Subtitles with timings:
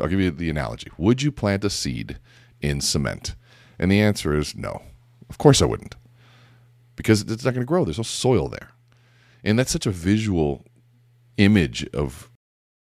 [0.00, 0.90] I'll give you the analogy.
[0.98, 2.18] Would you plant a seed
[2.60, 3.34] in cement?
[3.78, 4.82] And the answer is no.
[5.28, 5.96] Of course I wouldn't.
[6.96, 7.84] Because it's not going to grow.
[7.84, 8.70] There's no soil there.
[9.42, 10.64] And that's such a visual
[11.36, 12.30] image of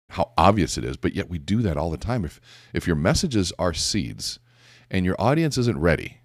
[0.09, 2.25] how obvious it is, but yet we do that all the time.
[2.25, 2.41] If
[2.73, 4.39] if your messages are seeds
[4.89, 6.21] and your audience isn't ready,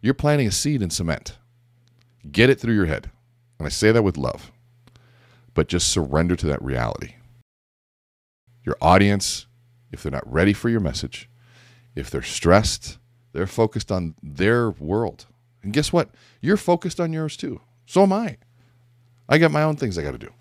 [0.00, 1.38] you're planting a seed in cement.
[2.30, 3.10] Get it through your head.
[3.58, 4.50] And I say that with love.
[5.54, 7.14] But just surrender to that reality.
[8.64, 9.46] Your audience,
[9.92, 11.28] if they're not ready for your message,
[11.94, 12.98] if they're stressed,
[13.32, 15.26] they're focused on their world.
[15.62, 16.10] And guess what?
[16.40, 17.60] You're focused on yours too.
[17.86, 18.38] So am I.
[19.28, 20.32] I got my own things I got to do.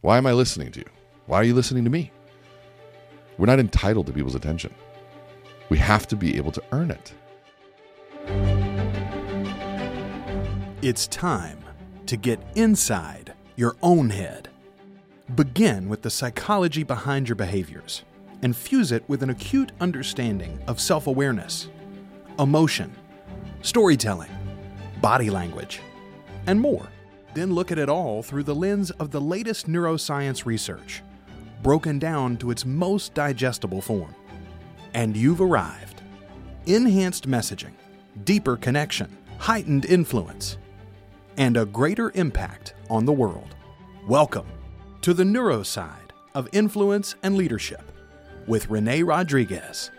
[0.00, 0.86] Why am I listening to you?
[1.26, 2.12] Why are you listening to me?
[3.38, 4.74] We're not entitled to people's attention.
[5.68, 7.12] We have to be able to earn it.
[10.82, 11.58] It's time
[12.06, 14.48] to get inside your own head.
[15.34, 18.04] Begin with the psychology behind your behaviors
[18.42, 21.68] and fuse it with an acute understanding of self awareness,
[22.38, 22.94] emotion,
[23.62, 24.30] storytelling,
[25.00, 25.80] body language,
[26.46, 26.88] and more.
[27.34, 31.02] Then look at it all through the lens of the latest neuroscience research,
[31.62, 34.14] broken down to its most digestible form.
[34.94, 36.02] And you've arrived.
[36.64, 37.74] Enhanced messaging,
[38.24, 40.58] deeper connection, heightened influence,
[41.36, 43.54] and a greater impact on the world.
[44.08, 44.46] Welcome
[45.02, 47.82] to the neuroside of influence and leadership
[48.46, 49.90] with Rene Rodriguez.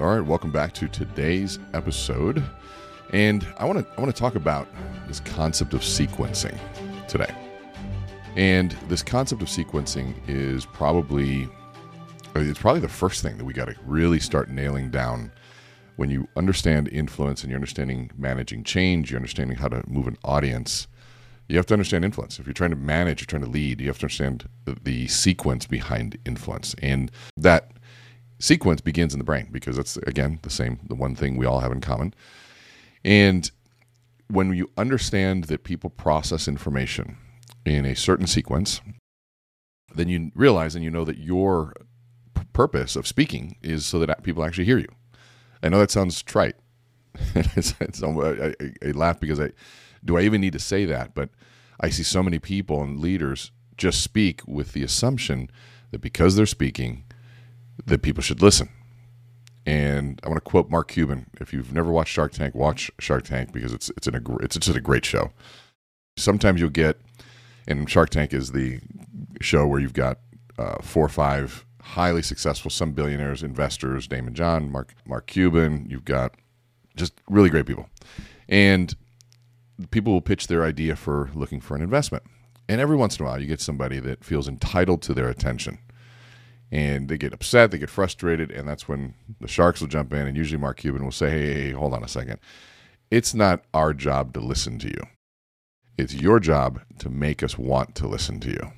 [0.00, 2.42] All right, welcome back to today's episode.
[3.12, 4.66] And I want to I want to talk about
[5.06, 6.58] this concept of sequencing
[7.06, 7.34] today.
[8.36, 11.48] And this concept of sequencing is probably
[12.34, 15.30] it's probably the first thing that we got to really start nailing down
[15.96, 20.16] when you understand influence and you're understanding managing change, you're understanding how to move an
[20.24, 20.88] audience,
[21.48, 22.40] you have to understand influence.
[22.40, 25.06] If you're trying to manage, you're trying to lead, you have to understand the, the
[25.06, 26.74] sequence behind influence.
[26.82, 27.70] And that
[28.44, 31.60] sequence begins in the brain because that's, again, the same, the one thing we all
[31.60, 32.12] have in common.
[33.02, 33.50] And
[34.28, 37.16] when you understand that people process information
[37.64, 38.82] in a certain sequence,
[39.94, 41.72] then you realize and you know that your
[42.52, 44.88] purpose of speaking is so that people actually hear you.
[45.62, 46.56] I know that sounds trite.
[47.34, 48.54] it's, it's, I,
[48.86, 49.52] I, laugh because I
[50.04, 51.14] do I even need to say that?
[51.14, 51.30] But
[51.80, 55.48] I see so many people and leaders just speak with the assumption
[55.92, 57.04] that because they're speaking,
[57.86, 58.68] that people should listen.
[59.66, 61.26] And I want to quote Mark Cuban.
[61.40, 64.76] If you've never watched Shark Tank, watch Shark Tank because it's it's an, it's just
[64.76, 65.30] a great show.
[66.16, 67.00] Sometimes you'll get,
[67.66, 68.80] and Shark Tank is the
[69.40, 70.18] show where you've got
[70.58, 75.86] uh, four or five highly successful, some billionaires, investors, Daymond John, Mark Mark Cuban.
[75.88, 76.34] You've got
[76.96, 77.88] just really great people,
[78.48, 78.94] and
[79.90, 82.22] people will pitch their idea for looking for an investment.
[82.68, 85.78] And every once in a while, you get somebody that feels entitled to their attention.
[86.74, 90.26] And they get upset, they get frustrated, and that's when the Sharks will jump in.
[90.26, 92.40] And usually, Mark Cuban will say, Hey, hold on a second.
[93.12, 95.06] It's not our job to listen to you,
[95.96, 98.72] it's your job to make us want to listen to you.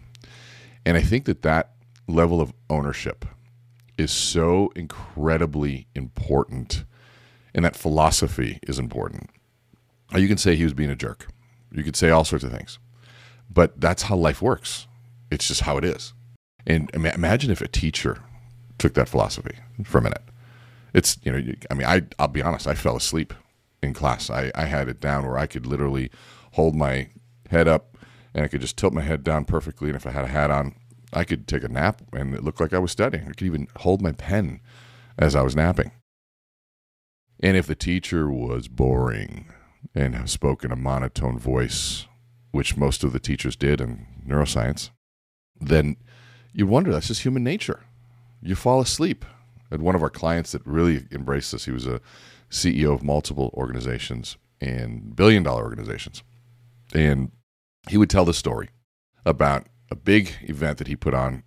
[0.84, 1.72] And I think that that
[2.06, 3.24] level of ownership
[3.96, 6.84] is so incredibly important,
[7.54, 9.30] and that philosophy is important.
[10.14, 11.28] You can say he was being a jerk.
[11.72, 12.78] You could say all sorts of things.
[13.50, 14.86] But that's how life works.
[15.30, 16.12] It's just how it is.
[16.66, 18.22] And imagine if a teacher
[18.78, 20.22] took that philosophy for a minute.
[20.92, 23.34] It's, you know, I mean, I, I'll be honest, I fell asleep
[23.82, 24.30] in class.
[24.30, 26.10] I, I had it down where I could literally
[26.52, 27.10] hold my
[27.50, 27.96] head up
[28.34, 29.88] and I could just tilt my head down perfectly.
[29.88, 30.74] And if I had a hat on,
[31.12, 33.24] I could take a nap and it looked like I was studying.
[33.24, 34.60] I could even hold my pen
[35.18, 35.92] as I was napping.
[37.40, 39.50] And if the teacher was boring
[39.94, 42.06] and spoke in a monotone voice,
[42.50, 44.90] which most of the teachers did in neuroscience,
[45.60, 45.96] then
[46.56, 47.84] you wonder that's just human nature.
[48.40, 49.26] You fall asleep.
[49.70, 52.00] And one of our clients that really embraced this, he was a
[52.50, 56.22] CEO of multiple organizations and billion dollar organizations.
[56.94, 57.30] And
[57.90, 58.70] he would tell the story
[59.26, 61.42] about a big event that he put on.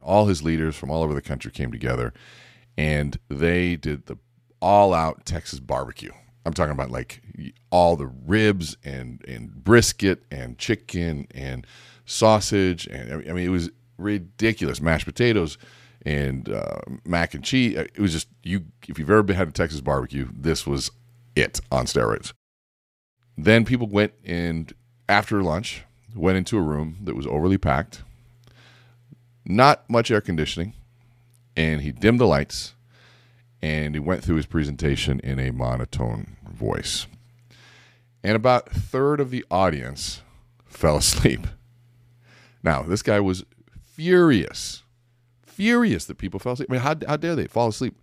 [0.00, 2.12] All his leaders from all over the country came together
[2.78, 4.16] and they did the
[4.60, 6.12] all out Texas barbecue.
[6.46, 7.20] I'm talking about like
[7.70, 11.66] all the ribs and and brisket and chicken and
[12.04, 13.70] sausage and I mean it was
[14.02, 15.58] ridiculous mashed potatoes
[16.04, 17.76] and uh, mac and cheese.
[17.76, 18.64] It was just you.
[18.88, 20.90] If you've ever been had a Texas barbecue, this was
[21.34, 22.32] it on steroids.
[23.36, 24.72] Then people went and
[25.08, 25.84] after lunch
[26.14, 28.02] went into a room that was overly packed,
[29.44, 30.74] not much air conditioning,
[31.56, 32.74] and he dimmed the lights
[33.62, 37.06] and he went through his presentation in a monotone voice.
[38.24, 40.22] And about a third of the audience
[40.66, 41.46] fell asleep.
[42.62, 43.44] Now, this guy was
[43.92, 44.82] furious,
[45.42, 46.70] furious that people fell asleep.
[46.70, 47.94] I mean, how, how dare they fall asleep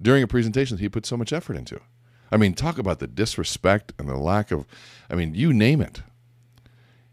[0.00, 1.80] during a presentation that he put so much effort into?
[2.30, 4.66] I mean, talk about the disrespect and the lack of,
[5.10, 6.02] I mean, you name it.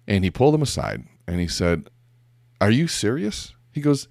[0.08, 1.88] And he pulled him aside and he said,
[2.60, 3.54] Are you serious?
[3.72, 4.08] He goes,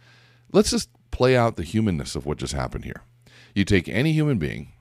[0.52, 3.02] Let's just play out the humanness of what just happened here.
[3.54, 4.72] You take any human being,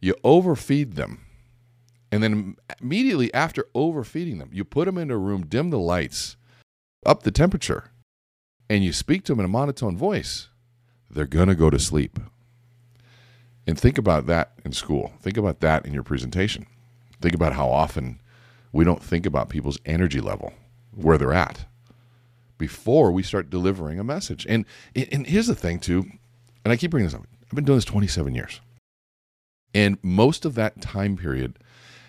[0.00, 1.24] you overfeed them,
[2.10, 6.36] and then immediately after overfeeding them, you put them in a room, dim the lights,
[7.06, 7.90] up the temperature,
[8.68, 10.48] and you speak to them in a monotone voice,
[11.10, 12.18] they're going to go to sleep.
[13.66, 15.12] And think about that in school.
[15.20, 16.66] Think about that in your presentation.
[17.20, 18.20] Think about how often
[18.72, 20.52] we don't think about people's energy level,
[20.94, 21.66] where they're at,
[22.56, 24.46] before we start delivering a message.
[24.48, 26.06] And, and here's the thing, too,
[26.64, 28.60] and I keep bringing this up I've been doing this 27 years.
[29.74, 31.58] And most of that time period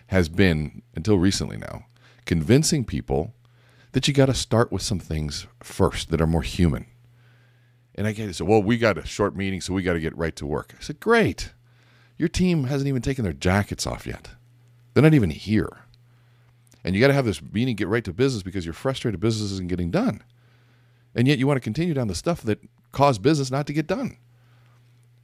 [0.07, 1.85] has been, until recently now,
[2.25, 3.33] convincing people
[3.91, 6.86] that you got to start with some things first that are more human.
[7.95, 8.31] And I.
[8.31, 10.74] So, well, we got a short meeting, so we got to get right to work.
[10.77, 11.51] I said, great.
[12.18, 14.30] Your team hasn't even taken their jackets off yet.
[14.94, 15.80] They're not even here.
[16.83, 19.51] And you got to have this meeting, get right to business because you're frustrated business
[19.51, 20.24] isn't getting done.
[21.15, 22.59] And yet you want to continue down the stuff that
[22.91, 24.18] caused business not to get done.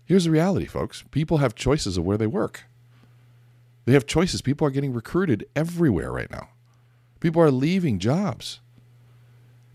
[0.06, 2.66] Here's the reality, folks people have choices of where they work.
[3.86, 4.42] They have choices.
[4.42, 6.50] People are getting recruited everywhere right now.
[7.26, 8.60] People are leaving jobs.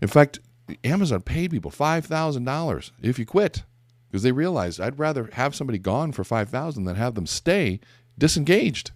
[0.01, 0.39] In fact,
[0.85, 3.63] Amazon paid people $5,000 if you quit
[4.07, 7.81] because they realized I'd rather have somebody gone for 5000 than have them stay
[8.17, 8.91] disengaged.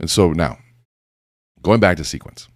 [0.00, 0.56] And so now,
[1.60, 2.48] going back to sequence.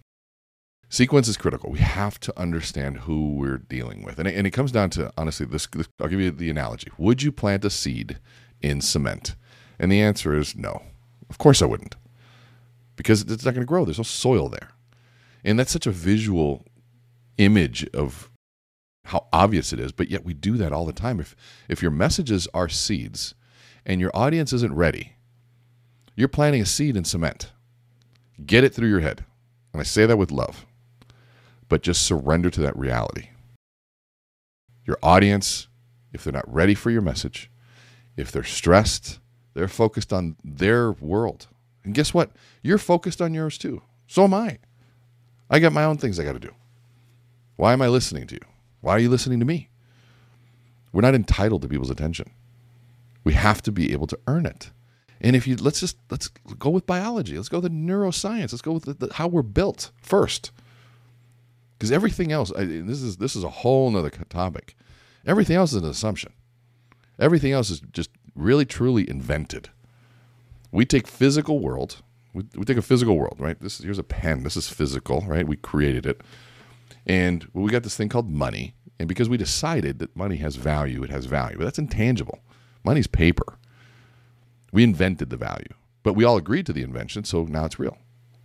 [0.89, 1.69] Sequence is critical.
[1.69, 4.17] We have to understand who we're dealing with.
[4.17, 6.89] And it, and it comes down to, honestly, this, this, I'll give you the analogy.
[6.97, 8.17] Would you plant a seed
[8.63, 9.35] in cement?
[9.77, 10.81] And the answer is no.
[11.29, 11.95] Of course I wouldn't.
[12.97, 13.85] Because it's not going to grow.
[13.85, 14.71] There's no soil there.
[15.45, 16.65] And that's such a visual
[17.37, 18.29] image of
[19.05, 21.21] how obvious it is, but yet we do that all the time.
[21.21, 21.33] If
[21.69, 23.35] if your messages are seeds
[23.85, 25.13] and your audience isn't ready,
[26.15, 27.53] you're planting a seed in cement.
[28.45, 29.23] Get it through your head.
[29.71, 30.65] And I say that with love
[31.69, 33.29] but just surrender to that reality.
[34.85, 35.67] Your audience,
[36.13, 37.51] if they're not ready for your message,
[38.15, 39.19] if they're stressed,
[39.53, 41.47] they're focused on their world.
[41.87, 42.31] And guess what?
[42.61, 43.81] You're focused on yours too.
[44.07, 44.57] So am I.
[45.49, 46.53] I got my own things I got to do.
[47.55, 48.41] Why am I listening to you?
[48.81, 49.69] Why are you listening to me?
[50.91, 52.31] We're not entitled to people's attention.
[53.23, 54.71] We have to be able to earn it.
[55.21, 56.27] And if you let's just let's
[56.59, 57.37] go with biology.
[57.37, 58.51] Let's go with the neuroscience.
[58.51, 60.51] Let's go with the, the, how we're built first
[61.77, 64.75] because everything else I, this is this is a whole nother topic
[65.25, 66.33] everything else is an assumption
[67.19, 69.69] everything else is just really truly invented
[70.71, 72.01] we take physical world
[72.33, 73.59] we, we take a physical world right?
[73.59, 74.43] This here's a pen.
[74.43, 75.47] This is physical right?
[75.47, 76.21] We created it.
[77.05, 78.75] And we got this thing called money.
[78.99, 81.57] And because we decided that money has value it has value.
[81.57, 82.39] But that's intangible.
[82.83, 83.57] Money's paper.
[84.71, 85.73] We invented the value.
[86.03, 87.97] But we all agreed to the invention so now it's real.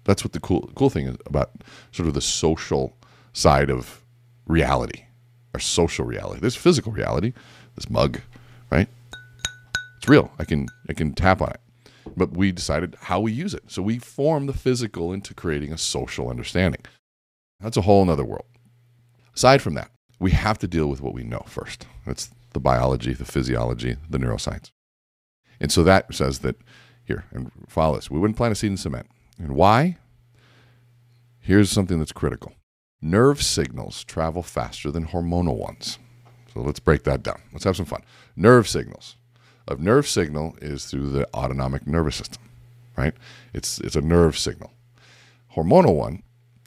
[0.05, 1.51] That's what the cool cool thing is about
[1.93, 2.97] sort of the social
[3.33, 4.03] side of
[4.47, 5.05] reality,
[5.55, 6.41] our social reality.
[6.41, 7.33] There's physical reality,
[7.77, 8.21] this mug,
[8.71, 8.89] right?
[9.99, 10.33] It's real.
[10.39, 11.61] I can I can tap on it.
[12.17, 13.65] But we decided how we use it.
[13.69, 16.83] So we form the physical into creating a social understanding.
[17.61, 18.47] That's a whole other world.
[19.35, 21.87] Aside from that, we have to deal with what we know first.
[22.07, 24.71] That's the biology, the physiology, the neuroscience.
[25.61, 26.57] And so that says that
[27.05, 28.11] here, and follow this.
[28.11, 29.07] We wouldn't plant a seed in cement.
[29.39, 29.99] And why?
[31.41, 32.53] Here's something that's critical.
[33.01, 35.99] Nerve signals travel faster than hormonal ones.
[36.53, 37.41] So let's break that down.
[37.53, 38.03] Let's have some fun.
[38.37, 39.17] Nerve signals.
[39.69, 42.43] A nerve signal is through the autonomic nervous system,
[42.97, 43.15] right?
[43.55, 44.73] It's it's a nerve signal.
[45.55, 46.23] Hormonal one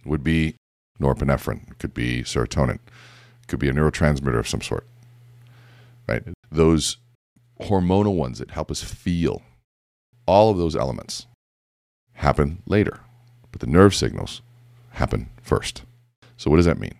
[0.06, 0.56] would be
[1.00, 4.86] norepinephrine, it could be serotonin, it could be a neurotransmitter of some sort.
[6.08, 6.24] Right?
[6.52, 6.98] Those
[7.62, 9.42] hormonal ones that help us feel
[10.26, 11.28] all of those elements
[12.14, 13.02] happen later,
[13.52, 14.42] but the nerve signals
[14.92, 15.84] happen first.
[16.38, 16.96] So what does that mean?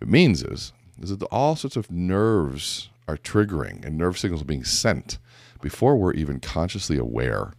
[0.00, 4.46] It means is is that all sorts of nerves are triggering and nerve signals are
[4.46, 5.18] being sent
[5.60, 7.52] before we're even consciously aware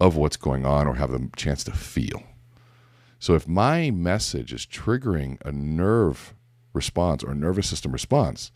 [0.00, 2.22] of what's going on or have the chance to feel.
[3.18, 6.34] So if my message is triggering a nerve
[6.72, 8.50] response or nervous system response,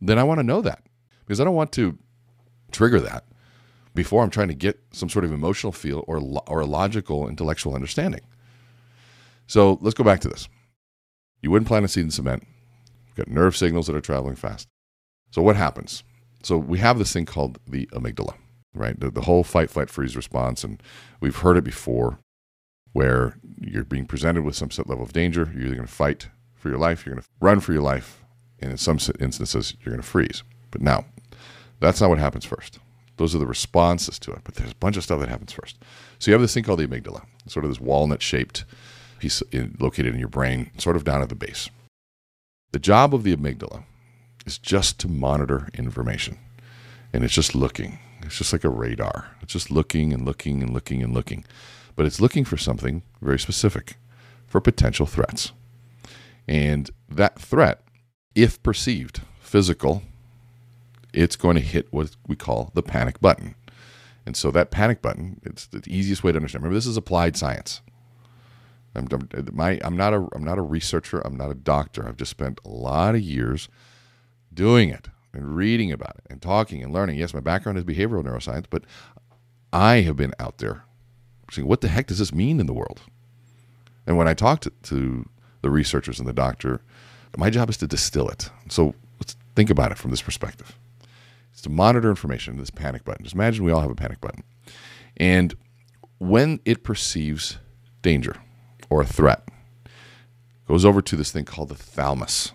[0.00, 0.82] then I want to know that
[1.20, 1.96] because I don't want to
[2.72, 3.24] trigger that
[3.94, 7.74] before I'm trying to get some sort of emotional feel or or a logical intellectual
[7.74, 8.22] understanding.
[9.46, 10.48] So let's go back to this.
[11.40, 12.44] You wouldn't plant a seed in cement.
[13.06, 14.68] You've got nerve signals that are traveling fast.
[15.30, 16.02] So what happens?
[16.42, 18.34] So we have this thing called the amygdala,
[18.74, 18.98] right?
[18.98, 20.82] The, the whole fight, flight, freeze response, and
[21.20, 22.18] we've heard it before,
[22.92, 25.50] where you're being presented with some set level of danger.
[25.52, 28.22] You're either going to fight for your life, you're going to run for your life,
[28.60, 30.42] And in some instances, you're going to freeze.
[30.70, 31.04] But now,
[31.80, 32.78] that's not what happens first.
[33.16, 34.40] Those are the responses to it.
[34.44, 35.78] But there's a bunch of stuff that happens first.
[36.18, 38.64] So you have this thing called the amygdala, sort of this walnut shaped
[39.18, 39.42] piece
[39.78, 41.70] located in your brain, sort of down at the base.
[42.72, 43.84] The job of the amygdala
[44.46, 46.38] is just to monitor information.
[47.12, 47.98] And it's just looking.
[48.22, 49.36] It's just like a radar.
[49.42, 51.44] It's just looking and looking and looking and looking.
[51.94, 53.96] But it's looking for something very specific
[54.46, 55.52] for potential threats.
[56.48, 57.82] And that threat,
[58.34, 60.02] if perceived physical,
[61.12, 63.54] it's going to hit what we call the panic button.
[64.24, 66.62] And so that panic button, it's the easiest way to understand.
[66.62, 67.80] Remember, this is applied science.
[68.94, 71.20] I'm, I'm, my, I'm, not a, I'm not a researcher.
[71.20, 72.06] I'm not a doctor.
[72.06, 73.68] I've just spent a lot of years
[74.56, 77.18] doing it and reading about it and talking and learning.
[77.18, 78.82] Yes, my background is behavioral neuroscience, but
[79.72, 80.82] I have been out there
[81.52, 83.02] saying, what the heck does this mean in the world?
[84.06, 85.28] And when I talk to, to
[85.62, 86.80] the researchers and the doctor,
[87.36, 88.50] my job is to distill it.
[88.68, 90.76] So let's think about it from this perspective.
[91.52, 93.24] It's to monitor information, this panic button.
[93.24, 94.42] Just imagine we all have a panic button.
[95.16, 95.54] And
[96.18, 97.58] when it perceives
[98.02, 98.36] danger
[98.88, 99.46] or a threat,
[100.66, 102.52] goes over to this thing called the thalamus.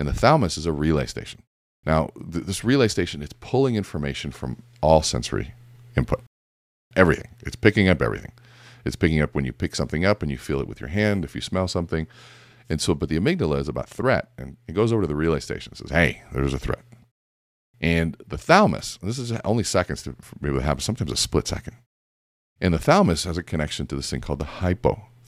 [0.00, 1.42] And the thalamus is a relay station.
[1.84, 5.52] Now, th- this relay station, it's pulling information from all sensory
[5.94, 6.22] input.
[6.96, 7.28] Everything.
[7.40, 8.32] It's picking up everything.
[8.86, 11.22] It's picking up when you pick something up and you feel it with your hand,
[11.22, 12.06] if you smell something.
[12.70, 15.40] And so, but the amygdala is about threat, and it goes over to the relay
[15.40, 16.84] station and says, hey, there's a threat.
[17.78, 21.46] And the thalamus, this is only seconds to be able to happen, sometimes a split
[21.46, 21.76] second.
[22.58, 24.46] And the thalamus has a connection to this thing called the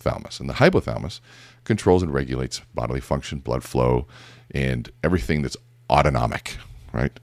[0.03, 0.41] hypothalamus.
[0.41, 1.21] And the hypothalamus
[1.65, 4.07] controls and regulates bodily function, blood flow,
[4.51, 5.57] and everything that's
[5.91, 6.57] autonomic,
[6.93, 7.19] right?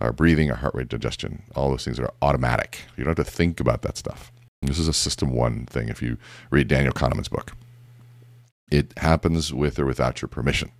[0.00, 2.82] Our breathing, our heart rate, digestion, all those things are automatic.
[2.96, 4.32] You don't have to think about that stuff.
[4.62, 6.18] This is a system one thing if you
[6.50, 7.52] read Daniel Kahneman's book.
[8.70, 10.70] It happens with or without your permission.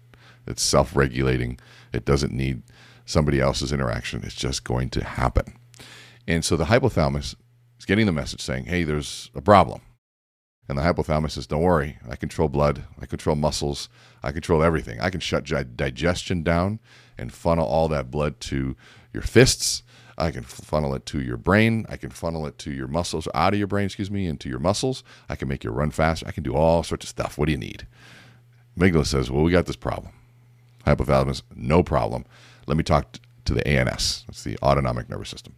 [0.47, 1.59] It's self regulating,
[1.92, 2.62] it doesn't need
[3.04, 4.23] somebody else's interaction.
[4.25, 5.54] It's just going to happen.
[6.26, 7.35] And so the hypothalamus
[7.78, 9.80] is getting the message saying, hey, there's a problem.
[10.69, 13.88] And the hypothalamus says, don't worry, I control blood, I control muscles,
[14.23, 15.00] I control everything.
[15.00, 15.45] I can shut
[15.76, 16.79] digestion down
[17.19, 18.76] and funnel all that blood to
[19.12, 19.83] your fists
[20.21, 21.87] I can funnel it to your brain.
[21.88, 24.59] I can funnel it to your muscles, out of your brain, excuse me, into your
[24.59, 25.02] muscles.
[25.29, 26.25] I can make you run fast.
[26.26, 27.38] I can do all sorts of stuff.
[27.38, 27.87] What do you need?
[28.79, 30.12] Amygdala says, well, we got this problem.
[30.87, 32.26] Hypothalamus, no problem.
[32.67, 34.25] Let me talk to the ANS.
[34.26, 35.55] That's the autonomic nervous system.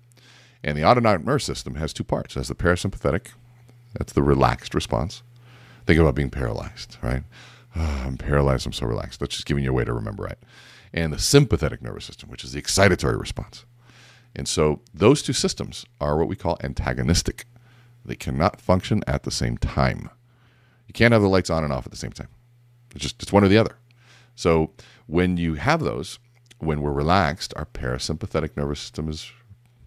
[0.63, 2.37] And the autonomic nervous system has two parts.
[2.37, 3.33] It has the parasympathetic,
[3.95, 5.23] that's the relaxed response.
[5.87, 7.25] Think about being paralyzed, right?
[7.77, 8.67] Oh, I'm paralyzed.
[8.67, 9.21] I'm so relaxed.
[9.21, 10.39] That's just giving you a way to remember, right?
[10.93, 13.65] And the sympathetic nervous system, which is the excitatory response.
[14.35, 17.47] And so those two systems are what we call antagonistic.
[18.05, 20.11] They cannot function at the same time.
[20.87, 22.29] You can't have the lights on and off at the same time.
[22.95, 23.77] It's just it's one or the other.
[24.35, 24.71] So
[25.07, 26.19] when you have those,
[26.59, 29.31] when we're relaxed, our parasympathetic nervous system is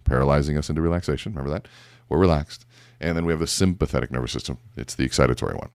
[0.04, 1.32] paralyzing us into relaxation.
[1.32, 1.68] Remember that?
[2.08, 2.65] We're relaxed.
[3.00, 4.58] And then we have the sympathetic nervous system.
[4.76, 5.70] It's the excitatory one.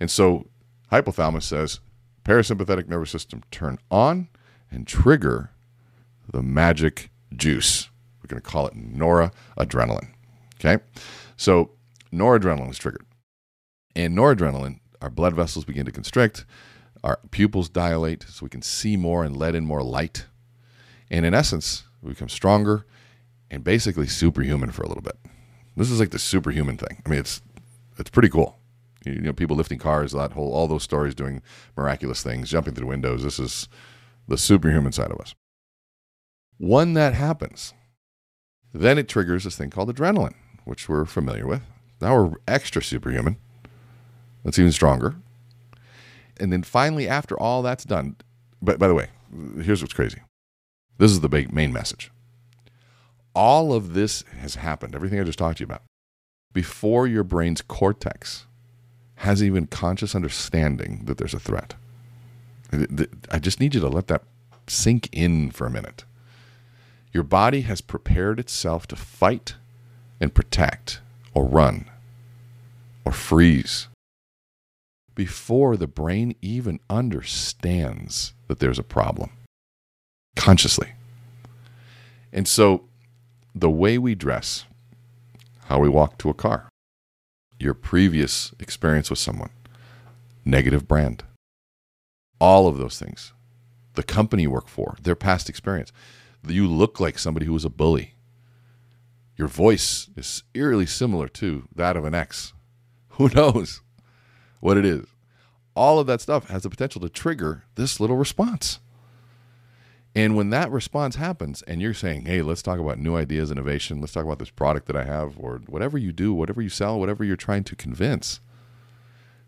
[0.00, 0.48] And so
[0.90, 1.80] hypothalamus says
[2.24, 4.28] parasympathetic nervous system turn on
[4.70, 5.50] and trigger
[6.30, 7.90] the magic juice
[8.22, 10.08] we're going to call it noradrenaline.
[10.60, 10.82] Okay?
[11.36, 11.70] So
[12.12, 13.06] noradrenaline is triggered.
[13.96, 16.44] And noradrenaline, our blood vessels begin to constrict,
[17.02, 20.26] our pupils dilate so we can see more and let in more light.
[21.10, 22.86] And in essence, we become stronger
[23.50, 25.18] and basically superhuman for a little bit.
[25.76, 27.02] This is like the superhuman thing.
[27.04, 27.42] I mean, it's
[27.98, 28.58] it's pretty cool.
[29.04, 31.42] You know, people lifting cars, that whole all those stories doing
[31.76, 33.22] miraculous things, jumping through windows.
[33.22, 33.68] This is
[34.28, 35.34] the superhuman side of us.
[36.58, 37.74] When that happens,
[38.72, 41.62] then it triggers this thing called adrenaline, which we're familiar with.
[42.00, 43.36] Now we're extra superhuman.
[44.44, 45.16] That's even stronger.
[46.38, 48.16] And then finally, after all that's done,
[48.60, 49.08] but by the way,
[49.60, 50.20] here's what's crazy.
[50.98, 52.10] This is the big, main message.
[53.34, 55.82] All of this has happened, everything I just talked to you about,
[56.52, 58.46] before your brain's cortex
[59.16, 61.74] has even conscious understanding that there's a threat.
[63.30, 64.22] I just need you to let that
[64.66, 66.04] sink in for a minute.
[67.12, 69.54] Your body has prepared itself to fight
[70.20, 71.00] and protect
[71.34, 71.90] or run
[73.04, 73.88] or freeze
[75.14, 79.30] before the brain even understands that there's a problem
[80.36, 80.92] consciously.
[82.32, 82.84] And so
[83.54, 84.64] the way we dress,
[85.66, 86.68] how we walk to a car,
[87.58, 89.50] your previous experience with someone,
[90.44, 91.24] negative brand,
[92.40, 93.32] all of those things,
[93.94, 95.92] the company you work for, their past experience
[96.48, 98.14] you look like somebody who was a bully.
[99.36, 102.52] Your voice is eerily similar to that of an ex.
[103.10, 103.82] Who knows
[104.60, 105.06] what it is?
[105.74, 108.78] All of that stuff has the potential to trigger this little response.
[110.14, 114.00] And when that response happens and you're saying, hey, let's talk about new ideas, innovation,
[114.00, 117.00] let's talk about this product that I have, or whatever you do, whatever you sell,
[117.00, 118.40] whatever you're trying to convince,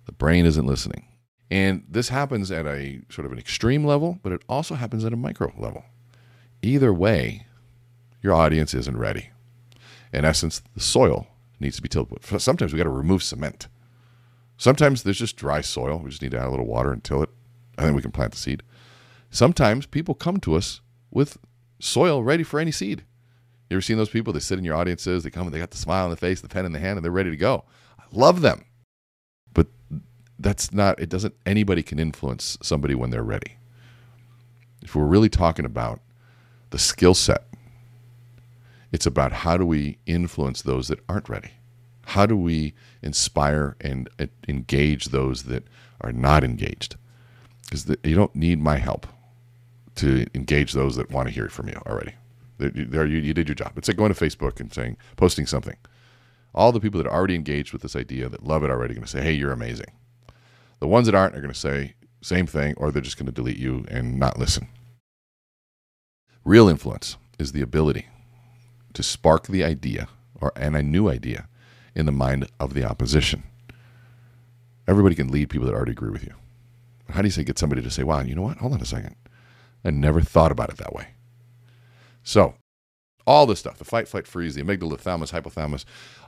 [0.07, 1.07] the brain isn't listening.
[1.51, 5.13] And this happens at a sort of an extreme level, but it also happens at
[5.13, 5.85] a micro level.
[6.63, 7.47] Either way,
[8.23, 9.29] your audience isn't ready.
[10.15, 11.27] In essence, the soil
[11.61, 12.11] needs to be tilled.
[12.39, 13.69] Sometimes we got to remove cement.
[14.57, 15.99] Sometimes there's just dry soil.
[15.99, 17.29] We just need to add a little water and till it,
[17.77, 18.63] and then we can plant the seed.
[19.35, 21.39] Sometimes people come to us with
[21.81, 23.03] soil ready for any seed.
[23.69, 24.33] You ever seen those people?
[24.33, 26.41] They sit in your audiences, they come and they got the smile on the face,
[26.41, 27.65] the pen in the hand, and they're ready to go.
[27.99, 28.65] I love them.
[29.53, 29.67] But
[30.39, 33.57] that's not, it doesn't, anybody can influence somebody when they're ready.
[34.83, 35.99] If we're really talking about
[36.71, 37.43] the skill set,
[38.93, 41.51] it's about how do we influence those that aren't ready?
[42.03, 45.65] How do we inspire and uh, engage those that
[46.03, 46.95] are not engaged?
[47.65, 49.09] Because you don't need my help
[49.97, 52.15] to engage those that want to hear from you already.
[52.59, 53.73] There, you, you did your job.
[53.77, 55.77] It's like going to Facebook and saying, posting something.
[56.55, 58.97] All the people that are already engaged with this idea, that love it already, are
[58.97, 59.93] going to say, hey, you're amazing.
[60.79, 63.33] The ones that aren't are going to say same thing, or they're just going to
[63.33, 64.69] delete you and not listen.
[66.45, 68.07] Real influence is the ability
[68.93, 70.09] to spark the idea
[70.41, 71.49] or and a new idea
[71.95, 73.43] in the mind of the opposition.
[74.87, 76.35] Everybody can lead people that already agree with you.
[77.11, 78.59] How do you say get somebody to say, wow, you know what?
[78.59, 79.17] Hold on a second.
[79.85, 81.09] I never thought about it that way.
[82.23, 82.55] So,
[83.27, 85.85] all this stuff the fight, flight, freeze, the amygdala, thalamus, hypothalamus,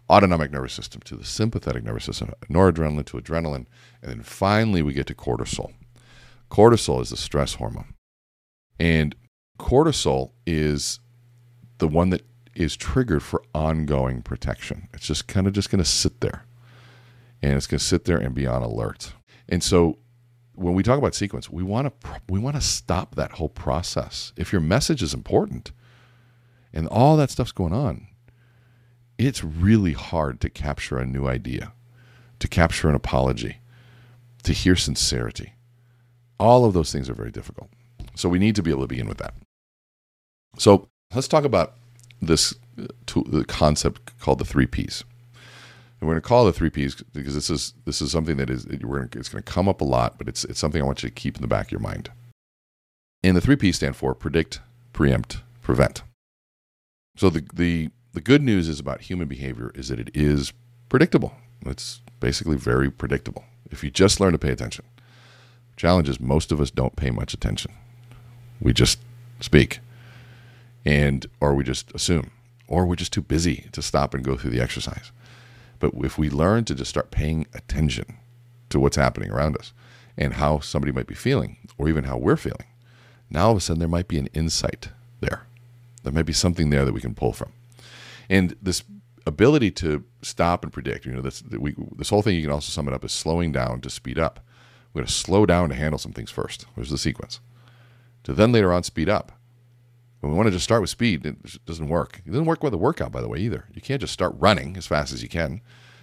[0.08, 3.66] autonomic nervous system to the sympathetic nervous system, noradrenaline to adrenaline,
[4.02, 5.72] and then finally we get to cortisol.
[6.50, 7.94] Cortisol is the stress hormone.
[8.78, 9.14] And
[9.58, 11.00] cortisol is
[11.78, 12.22] the one that
[12.54, 14.88] is triggered for ongoing protection.
[14.94, 16.46] It's just kind of just going to sit there.
[17.42, 19.12] And it's going to sit there and be on alert.
[19.48, 19.98] And so
[20.56, 24.32] when we talk about sequence, we want to we want to stop that whole process.
[24.36, 25.72] If your message is important
[26.72, 28.08] and all that stuff's going on,
[29.18, 31.72] it's really hard to capture a new idea,
[32.38, 33.58] to capture an apology,
[34.42, 35.54] to hear sincerity.
[36.38, 37.70] All of those things are very difficult.
[38.14, 39.34] So we need to be able to begin with that.
[40.58, 41.74] So let's talk about
[42.20, 42.86] this uh,
[43.26, 45.04] the concept called the three P's.
[46.00, 48.66] We're going to call the three P's because this is this is something that is
[48.66, 51.02] we're gonna, it's going to come up a lot, but it's it's something I want
[51.02, 52.10] you to keep in the back of your mind.
[53.22, 54.60] And the three P's stand for predict,
[54.92, 56.02] preempt, prevent.
[57.16, 60.52] So the the the good news is about human behavior is that it is
[60.88, 61.34] predictable.
[61.64, 64.84] It's basically very predictable if you just learn to pay attention.
[65.76, 67.72] Challenge is most of us don't pay much attention.
[68.60, 68.98] We just
[69.40, 69.80] speak
[70.84, 72.30] and or we just assume
[72.68, 75.10] or we're just too busy to stop and go through the exercise
[75.78, 78.18] but if we learn to just start paying attention
[78.70, 79.72] to what's happening around us
[80.16, 82.66] and how somebody might be feeling or even how we're feeling
[83.30, 84.88] now all of a sudden there might be an insight
[85.20, 85.46] there.
[86.02, 87.52] There might be something there that we can pull from.
[88.28, 88.84] And this
[89.26, 92.70] ability to stop and predict you know this we, this whole thing you can also
[92.70, 94.40] sum it up as slowing down to speed up.
[94.92, 96.64] We're going to slow down to handle some things first.
[96.74, 97.40] There's the sequence.
[98.24, 99.32] To then later on speed up
[100.28, 102.22] we want to just start with speed, it doesn't work.
[102.24, 103.66] It doesn't work with a workout, by the way, either.
[103.72, 105.60] You can't just start running as fast as you can.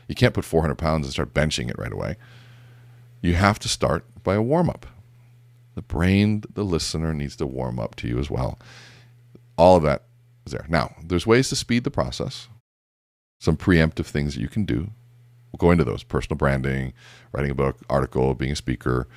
[0.07, 2.17] You can't put 400 pounds and start benching it right away.
[3.21, 4.85] You have to start by a warm up.
[5.75, 8.59] The brain, the listener, needs to warm up to you as well.
[9.57, 10.03] All of that
[10.45, 10.65] is there.
[10.69, 12.47] Now, there's ways to speed the process,
[13.39, 14.89] some preemptive things that you can do.
[15.51, 16.93] We'll go into those personal branding,
[17.31, 19.07] writing a book, article, being a speaker.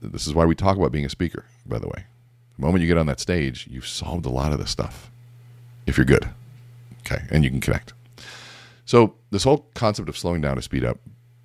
[0.00, 2.04] This is why we talk about being a speaker, by the way.
[2.56, 5.10] The moment you get on that stage, you've solved a lot of this stuff
[5.86, 6.28] if you're good.
[7.00, 7.24] Okay.
[7.30, 7.92] And you can connect.
[8.84, 10.98] So, this whole concept of slowing down to speed up,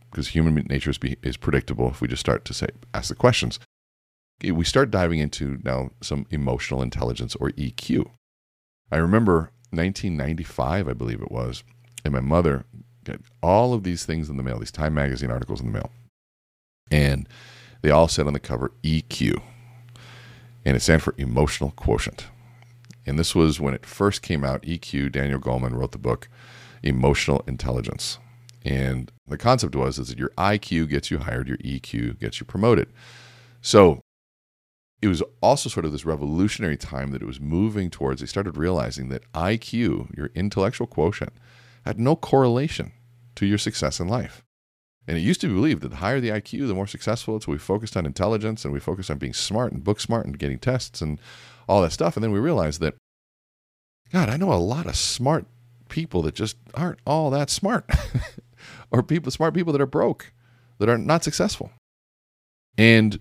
[0.10, 3.16] because human nature is, be, is predictable if we just start to say, ask the
[3.16, 3.60] questions,
[4.44, 8.10] we start diving into now some emotional intelligence or EQ.
[8.92, 11.64] I remember 1995, I believe it was,
[12.04, 12.66] and my mother
[13.04, 15.92] got all of these things in the mail, these Time Magazine articles in the mail.
[16.90, 17.28] And
[17.82, 19.42] they all said on the cover EQ
[20.66, 22.28] and it stands for emotional quotient.
[23.06, 24.62] And this was when it first came out.
[24.64, 26.30] EQ, Daniel Goleman wrote the book
[26.84, 28.20] Emotional Intelligence.
[28.64, 32.46] And the concept was is that your IQ gets you hired, your EQ gets you
[32.46, 32.90] promoted.
[33.62, 34.02] So
[35.02, 38.22] it was also sort of this revolutionary time that it was moving towards.
[38.22, 41.34] They started realizing that IQ, your intellectual quotient,
[41.86, 42.92] had no correlation
[43.36, 44.44] to your success in life.
[45.08, 47.40] And it used to be believed that the higher the IQ, the more successful.
[47.40, 50.38] So we focused on intelligence and we focused on being smart and book smart and
[50.38, 51.20] getting tests and
[51.68, 52.16] all that stuff.
[52.16, 52.96] And then we realized that,
[54.12, 55.46] God, I know a lot of smart
[55.90, 57.90] people that just aren't all that smart,
[58.92, 60.32] or people, smart people that are broke,
[60.78, 61.72] that are not successful.
[62.78, 63.20] And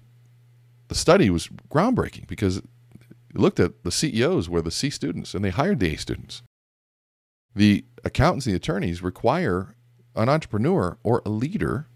[0.88, 2.64] the study was groundbreaking because it
[3.34, 6.42] looked at the CEOs were the C students and they hired the A students.
[7.54, 9.74] The accountants and the attorneys require
[10.20, 11.86] an entrepreneur or a leader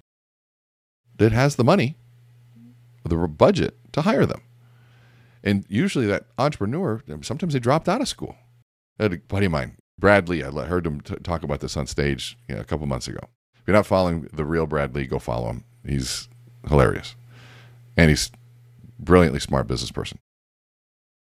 [1.19, 1.97] that has the money,
[3.05, 4.41] the budget to hire them.
[5.43, 8.37] And usually that entrepreneur, sometimes they dropped out of school.
[8.99, 12.39] A buddy of mine, Brad Lee, I heard him t- talk about this on stage
[12.49, 13.21] you know, a couple months ago.
[13.57, 15.65] If you're not following the real Brad Lee, go follow him.
[15.87, 16.29] He's
[16.67, 17.15] hilarious.
[17.97, 18.31] And he's
[18.99, 20.19] brilliantly smart business person.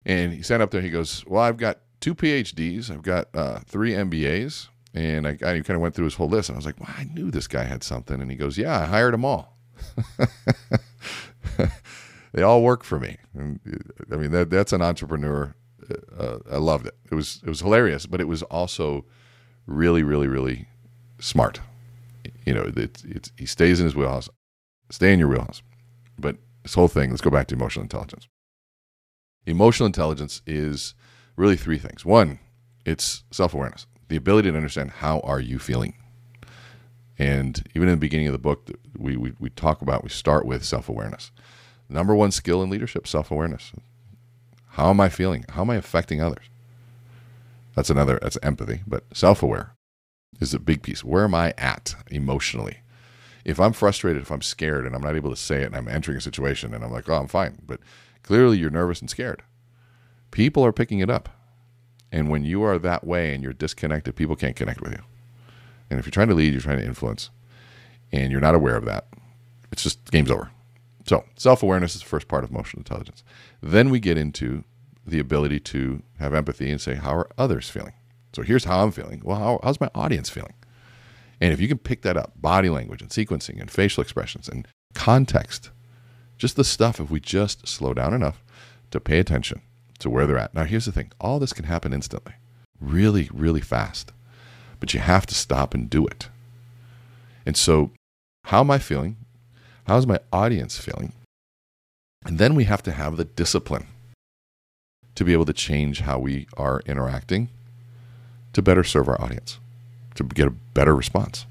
[0.05, 3.59] And he sat up there, he goes, Well, I've got two PhDs, I've got uh,
[3.65, 4.67] three MBAs.
[4.93, 6.49] And I, I kind of went through his whole list.
[6.49, 8.21] And I was like, Well, I knew this guy had something.
[8.21, 9.57] And he goes, Yeah, I hired them all.
[12.33, 13.17] they all work for me.
[13.33, 13.59] And,
[14.11, 15.55] I mean, that, that's an entrepreneur.
[16.17, 16.95] Uh, I loved it.
[17.11, 19.05] It was it was hilarious, but it was also
[19.65, 20.67] really, really, really
[21.19, 21.59] smart.
[22.45, 24.29] You know, it, it's, he stays in his wheelhouse.
[24.89, 25.61] Stay in your wheelhouse.
[26.17, 28.27] But this whole thing, let's go back to emotional intelligence.
[29.45, 30.93] Emotional intelligence is
[31.35, 32.05] really three things.
[32.05, 32.39] One,
[32.85, 35.95] it's self-awareness, the ability to understand how are you feeling.
[37.17, 40.45] And even in the beginning of the book, we, we, we talk about, we start
[40.45, 41.31] with self-awareness.
[41.87, 43.71] Number one skill in leadership, self-awareness.
[44.71, 45.45] How am I feeling?
[45.49, 46.45] How am I affecting others?
[47.73, 49.75] That's another, that's empathy, but self-aware
[50.41, 51.05] is a big piece.
[51.05, 52.79] Where am I at emotionally?
[53.45, 55.87] If I'm frustrated, if I'm scared and I'm not able to say it and I'm
[55.87, 57.79] entering a situation and I'm like, oh, I'm fine, but
[58.23, 59.41] clearly you're nervous and scared.
[60.31, 61.29] People are picking it up.
[62.11, 65.01] And when you are that way and you're disconnected, people can't connect with you.
[65.89, 67.29] And if you're trying to lead, you're trying to influence,
[68.11, 69.07] and you're not aware of that,
[69.71, 70.51] it's just game's over.
[71.05, 73.23] So, self awareness is the first part of emotional intelligence.
[73.61, 74.63] Then we get into
[75.05, 77.93] the ability to have empathy and say, how are others feeling?
[78.33, 79.21] So, here's how I'm feeling.
[79.23, 80.53] Well, how, how's my audience feeling?
[81.39, 84.67] And if you can pick that up, body language and sequencing and facial expressions and
[84.93, 85.71] context,
[86.37, 88.43] just the stuff, if we just slow down enough
[88.91, 89.61] to pay attention
[90.01, 90.53] to where they're at.
[90.53, 92.33] Now, here's the thing all this can happen instantly,
[92.79, 94.11] really, really fast,
[94.79, 96.29] but you have to stop and do it.
[97.45, 97.91] And so,
[98.45, 99.17] how am I feeling?
[99.87, 101.13] How's my audience feeling?
[102.25, 103.87] And then we have to have the discipline
[105.15, 107.49] to be able to change how we are interacting
[108.53, 109.59] to better serve our audience
[110.15, 111.45] to get a better response.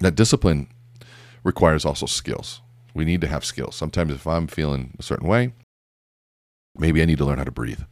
[0.00, 0.68] That discipline
[1.44, 2.60] requires also skills.
[2.94, 3.76] We need to have skills.
[3.76, 5.52] Sometimes, if I'm feeling a certain way,
[6.78, 7.82] maybe I need to learn how to breathe.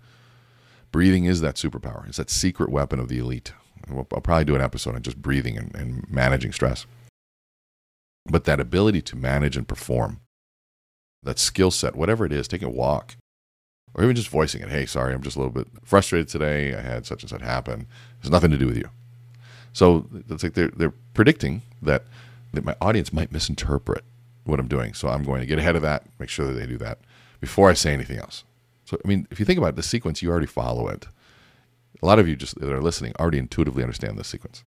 [0.93, 3.53] Breathing is that superpower, it's that secret weapon of the elite.
[3.91, 6.87] I'll probably do an episode on just breathing and, and managing stress.
[8.27, 10.21] But that ability to manage and perform,
[11.23, 13.17] that skill set, whatever it is, taking a walk,
[13.95, 14.71] or even just voicing it.
[14.71, 16.75] Hey, sorry, I'm just a little bit frustrated today.
[16.75, 17.87] I had such and such happen.
[18.21, 18.89] It's nothing to do with you.
[19.73, 22.05] So it's like they're they're predicting that
[22.53, 24.05] that my audience might misinterpret
[24.45, 24.95] what I'm doing.
[24.95, 26.99] So I'm going to get ahead of that, make sure that they do that
[27.41, 28.45] before I say anything else.
[29.05, 31.07] I mean, if you think about it, the sequence, you already follow it.
[32.03, 34.65] A lot of you just that are listening already intuitively understand this sequence.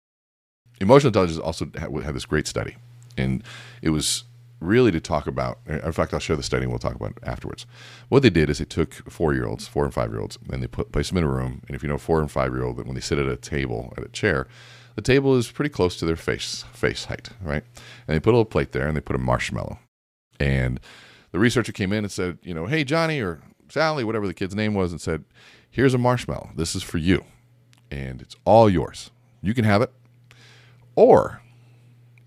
[0.81, 2.77] Emotional intelligence also had this great study,
[3.17, 3.43] and
[3.83, 4.25] it was
[4.61, 5.59] really to talk about.
[5.67, 7.67] In fact, I'll share the study and we'll talk about it afterwards.
[8.09, 10.63] What they did is they took four year olds, four and five year olds, and
[10.63, 11.63] they put placed them in a room.
[11.67, 13.37] And if you know four and five year old, that when they sit at a
[13.37, 14.47] table at a chair,
[14.97, 17.65] the table is pretty close to their face face height, right?
[18.07, 19.79] And they put a little plate there and they put a marshmallow.
[20.39, 20.81] And
[21.33, 24.55] the researcher came in and said, you know, hey Johnny or Sally, whatever the kid's
[24.55, 25.25] name was, and said,
[25.71, 26.51] here's a marshmallow.
[26.57, 27.25] This is for you,
[27.91, 29.11] and it's all yours.
[29.43, 29.93] You can have it,
[30.97, 31.41] or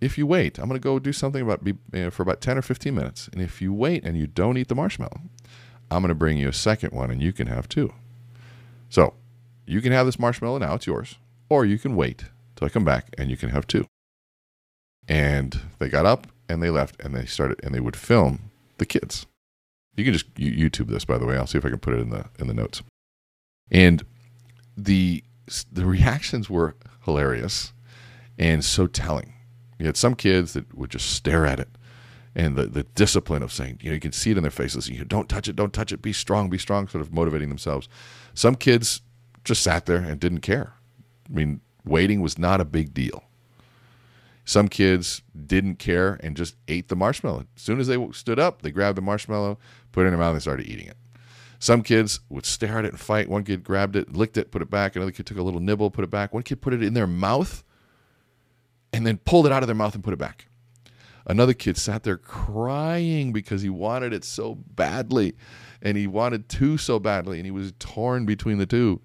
[0.04, 2.58] if you wait, I'm going to go do something about know, eh, for about 10
[2.58, 3.30] or 15 minutes.
[3.32, 5.22] And if you wait and you don't eat the marshmallow,
[5.90, 7.94] I'm going to bring you a second one and you can have two.
[8.90, 9.14] So
[9.66, 11.18] you can have this marshmallow now, it's yours,
[11.50, 12.26] or you can wait
[12.56, 13.86] till I come back and you can have two.
[15.08, 18.86] And they got up and they left and they started and they would film the
[18.86, 19.26] kids.
[19.96, 21.38] You can just YouTube this, by the way.
[21.38, 22.82] I'll see if I can put it in the in the notes.
[23.72, 24.04] And
[24.76, 25.24] the
[25.72, 26.76] the reactions were
[27.06, 27.74] hilarious
[28.38, 29.34] and so telling.
[29.78, 31.70] You had some kids that would just stare at it,
[32.36, 34.90] and the the discipline of saying, you know, you can see it in their faces.
[34.90, 36.02] You don't touch it, don't touch it.
[36.02, 36.88] Be strong, be strong.
[36.88, 37.88] Sort of motivating themselves.
[38.34, 39.02] Some kids
[39.44, 40.74] just sat there and didn't care.
[41.30, 43.24] I mean, Waiting was not a big deal.
[44.46, 47.46] Some kids didn't care and just ate the marshmallow.
[47.56, 49.58] As soon as they stood up, they grabbed the marshmallow,
[49.92, 50.98] put it in their mouth, and started eating it.
[51.60, 53.30] Some kids would stare at it and fight.
[53.30, 54.98] One kid grabbed it, licked it, put it back.
[54.98, 56.34] Another kid took a little nibble, put it back.
[56.34, 57.64] One kid put it in their mouth
[58.92, 60.48] and then pulled it out of their mouth and put it back.
[61.26, 65.36] Another kid sat there crying because he wanted it so badly
[65.82, 69.00] and he wanted two so badly and he was torn between the two.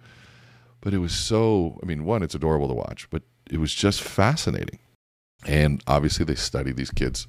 [0.80, 4.02] But it was so, I mean, one, it's adorable to watch, but it was just
[4.02, 4.80] fascinating.
[5.46, 7.26] And obviously, they studied these kids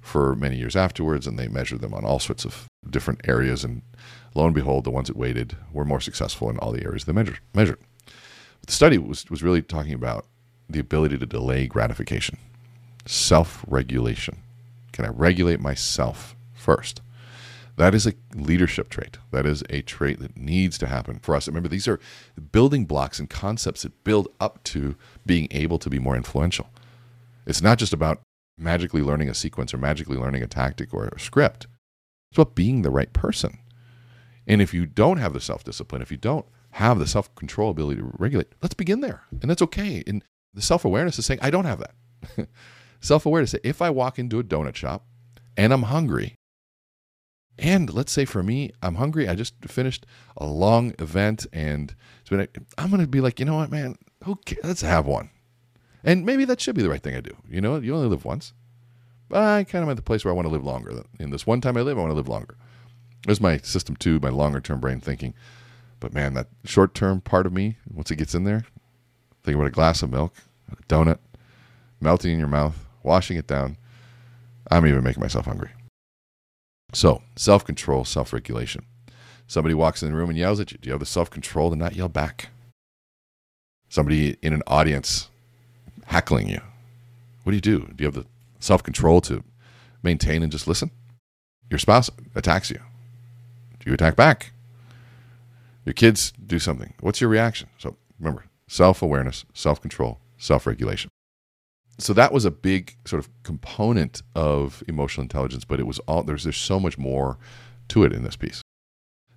[0.00, 3.64] for many years afterwards, and they measured them on all sorts of different areas.
[3.64, 3.82] And
[4.34, 7.12] lo and behold, the ones that waited were more successful in all the areas they
[7.12, 7.40] measured.
[7.54, 7.78] measured.
[8.66, 10.26] The study was, was really talking about
[10.68, 12.38] the ability to delay gratification,
[13.06, 14.38] self regulation.
[14.92, 17.00] Can I regulate myself first?
[17.76, 19.16] That is a leadership trait.
[19.30, 21.46] That is a trait that needs to happen for us.
[21.48, 21.98] Remember, these are
[22.52, 26.68] building blocks and concepts that build up to being able to be more influential.
[27.50, 28.22] It's not just about
[28.56, 31.66] magically learning a sequence or magically learning a tactic or a script.
[32.30, 33.58] It's about being the right person.
[34.46, 37.70] And if you don't have the self discipline, if you don't have the self control
[37.70, 39.24] ability to regulate, let's begin there.
[39.42, 40.04] And that's okay.
[40.06, 42.48] And the self awareness is saying, I don't have that.
[43.00, 45.06] self awareness, if I walk into a donut shop
[45.56, 46.36] and I'm hungry,
[47.58, 52.30] and let's say for me, I'm hungry, I just finished a long event and it's
[52.30, 52.46] been
[52.78, 55.30] i'm going to be like, you know what, man, okay, let's have one.
[56.02, 57.36] And maybe that should be the right thing I do.
[57.48, 58.52] You know, you only live once.
[59.28, 61.04] But I kind of at the place where I want to live longer.
[61.18, 62.56] In this one time I live, I want to live longer.
[63.26, 65.34] There's my system two, my longer term brain thinking.
[66.00, 68.64] But man, that short term part of me, once it gets in there,
[69.44, 70.34] think about a glass of milk,
[70.72, 71.18] a donut,
[72.00, 73.76] melting in your mouth, washing it down.
[74.70, 75.70] I'm even making myself hungry.
[76.92, 78.84] So, self control, self regulation.
[79.46, 80.78] Somebody walks in the room and yells at you.
[80.78, 82.48] Do you have the self control to not yell back?
[83.88, 85.29] Somebody in an audience
[86.10, 86.60] heckling you.
[87.44, 87.80] What do you do?
[87.80, 88.26] Do you have the
[88.58, 89.42] self control to
[90.02, 90.90] maintain and just listen?
[91.70, 92.80] Your spouse attacks you.
[93.78, 94.52] Do you attack back?
[95.84, 96.94] Your kids do something.
[97.00, 97.68] What's your reaction?
[97.78, 101.10] So remember self awareness, self control, self regulation.
[101.98, 106.24] So that was a big sort of component of emotional intelligence, but it was all
[106.24, 107.38] there's there's so much more
[107.88, 108.62] to it in this piece.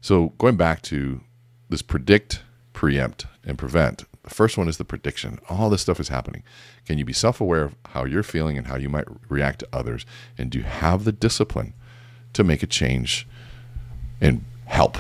[0.01, 1.21] So going back to
[1.69, 2.41] this predict,
[2.73, 5.39] preempt, and prevent, the first one is the prediction.
[5.49, 6.43] All this stuff is happening.
[6.85, 9.67] Can you be self aware of how you're feeling and how you might react to
[9.73, 10.05] others?
[10.37, 11.73] And do you have the discipline
[12.33, 13.27] to make a change
[14.21, 14.97] and help?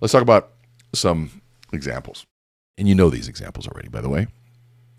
[0.00, 0.50] Let's talk about
[0.92, 1.40] some
[1.72, 2.26] examples.
[2.76, 4.26] And you know these examples already, by the way.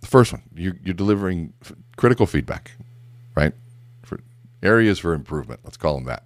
[0.02, 1.54] The first one, you're, you're delivering
[1.98, 2.72] critical feedback,
[3.36, 3.54] right?
[4.04, 4.20] For
[4.64, 5.62] areas for improvement.
[5.64, 6.26] Let's call them that.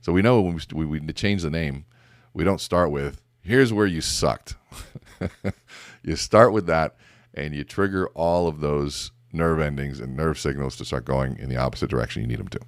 [0.00, 1.86] So we know when we, we, we change the name,
[2.34, 4.56] we don't start with, here's where you sucked.
[6.02, 6.96] you start with that
[7.34, 11.48] and you trigger all of those nerve endings and nerve signals to start going in
[11.48, 12.60] the opposite direction you need them to.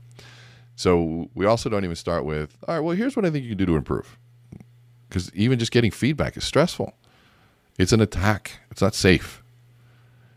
[0.76, 3.50] So we also don't even start with, all right, well, here's what I think you
[3.50, 4.18] can do to improve.
[5.08, 6.94] Because even just getting feedback is stressful.
[7.78, 8.60] It's an attack.
[8.70, 9.42] It's not safe.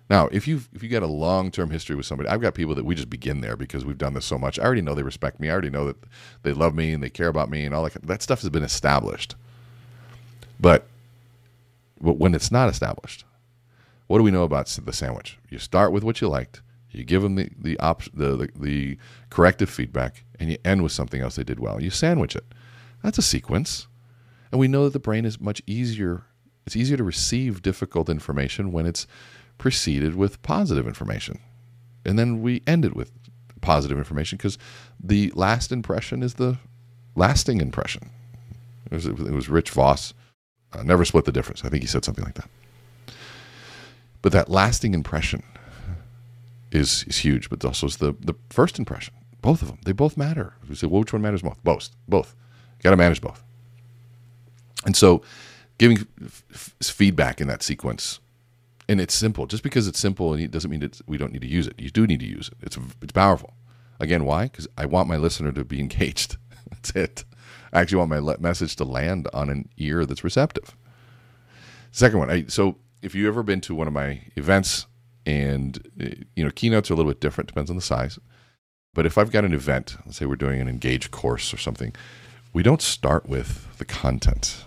[0.09, 2.75] Now, if you if you get a long term history with somebody, I've got people
[2.75, 4.57] that we just begin there because we've done this so much.
[4.57, 5.49] I already know they respect me.
[5.49, 5.97] I already know that
[6.43, 8.01] they love me and they care about me and all that.
[8.03, 9.35] That stuff has been established.
[10.59, 10.87] But
[12.01, 13.25] but when it's not established,
[14.07, 15.37] what do we know about the sandwich?
[15.49, 18.97] You start with what you liked, you give them the the, op- the, the, the
[19.29, 21.81] corrective feedback, and you end with something else they did well.
[21.81, 22.45] You sandwich it.
[23.03, 23.87] That's a sequence,
[24.51, 26.23] and we know that the brain is much easier.
[26.65, 29.07] It's easier to receive difficult information when it's
[29.57, 31.39] preceded with positive information,
[32.05, 33.11] and then we end it with
[33.61, 34.57] positive information because
[34.99, 36.57] the last impression is the
[37.15, 38.09] lasting impression.
[38.89, 40.13] It was, it was Chris Voss
[40.73, 41.63] uh, never split the difference.
[41.63, 42.49] I think he said something like that.
[44.21, 45.43] But that lasting impression
[46.71, 49.13] is is huge, but also is the the first impression.
[49.41, 50.55] Both of them, they both matter.
[50.67, 51.63] We say, well, which one matters most?
[51.63, 52.35] Both, both.
[52.83, 53.43] Got to manage both.
[54.85, 55.21] And so,
[55.77, 58.19] giving f- feedback in that sequence,
[58.89, 59.45] and it's simple.
[59.45, 61.75] Just because it's simple, and it doesn't mean that we don't need to use it.
[61.79, 62.57] You do need to use it.
[62.61, 63.53] It's it's powerful.
[63.99, 64.43] Again, why?
[64.43, 66.37] Because I want my listener to be engaged.
[66.69, 67.23] That's it.
[67.73, 70.75] I actually want my message to land on an ear that's receptive.
[71.91, 74.85] Second one, I, so if you've ever been to one of my events,
[75.25, 78.17] and eh, you know keynotes are a little bit different, depends on the size.
[78.93, 81.93] But if I've got an event, let's say we're doing an engage course or something,
[82.53, 84.65] we don't start with the content.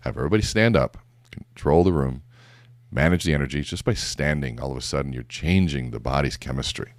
[0.00, 0.98] Have everybody stand up,
[1.32, 2.22] control the room,
[2.92, 3.62] manage the energy.
[3.62, 6.92] Just by standing, all of a sudden, you're changing the body's chemistry.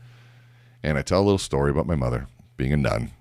[0.84, 3.12] And I tell a little story about my mother being a nun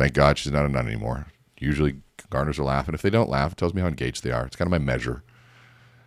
[0.00, 1.26] Thank God she's not a nun anymore.
[1.58, 2.94] Usually gardeners are laughing.
[2.94, 4.46] If they don't laugh, it tells me how engaged they are.
[4.46, 5.22] It's kind of my measure.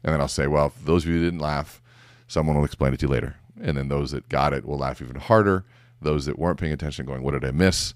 [0.04, 1.80] And then I'll say, well, those of you who didn't laugh,
[2.28, 3.36] someone will explain it to you later.
[3.62, 5.64] And then those that got it will laugh even harder.
[6.02, 7.94] Those that weren't paying attention, going, what did I miss?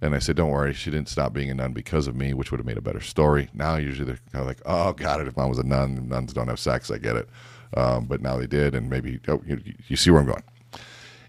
[0.00, 2.52] And I said, don't worry, she didn't stop being a nun because of me, which
[2.52, 3.50] would have made a better story.
[3.52, 5.26] Now, usually they're kind of like, oh, got it.
[5.26, 6.88] If mom was a nun, nuns don't have sex.
[6.88, 7.28] I get it.
[7.76, 8.76] Um, but now they did.
[8.76, 10.44] And maybe, oh, you, you see where I'm going.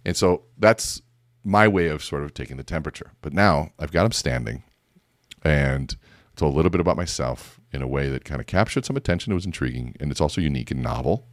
[0.06, 1.02] And so that's
[1.43, 3.12] my way of sort of taking the temperature.
[3.21, 4.63] But now I've got them standing
[5.43, 5.95] and
[6.36, 9.32] told a little bit about myself in a way that kind of captured some attention.
[9.32, 11.27] It was intriguing and it's also unique and novel.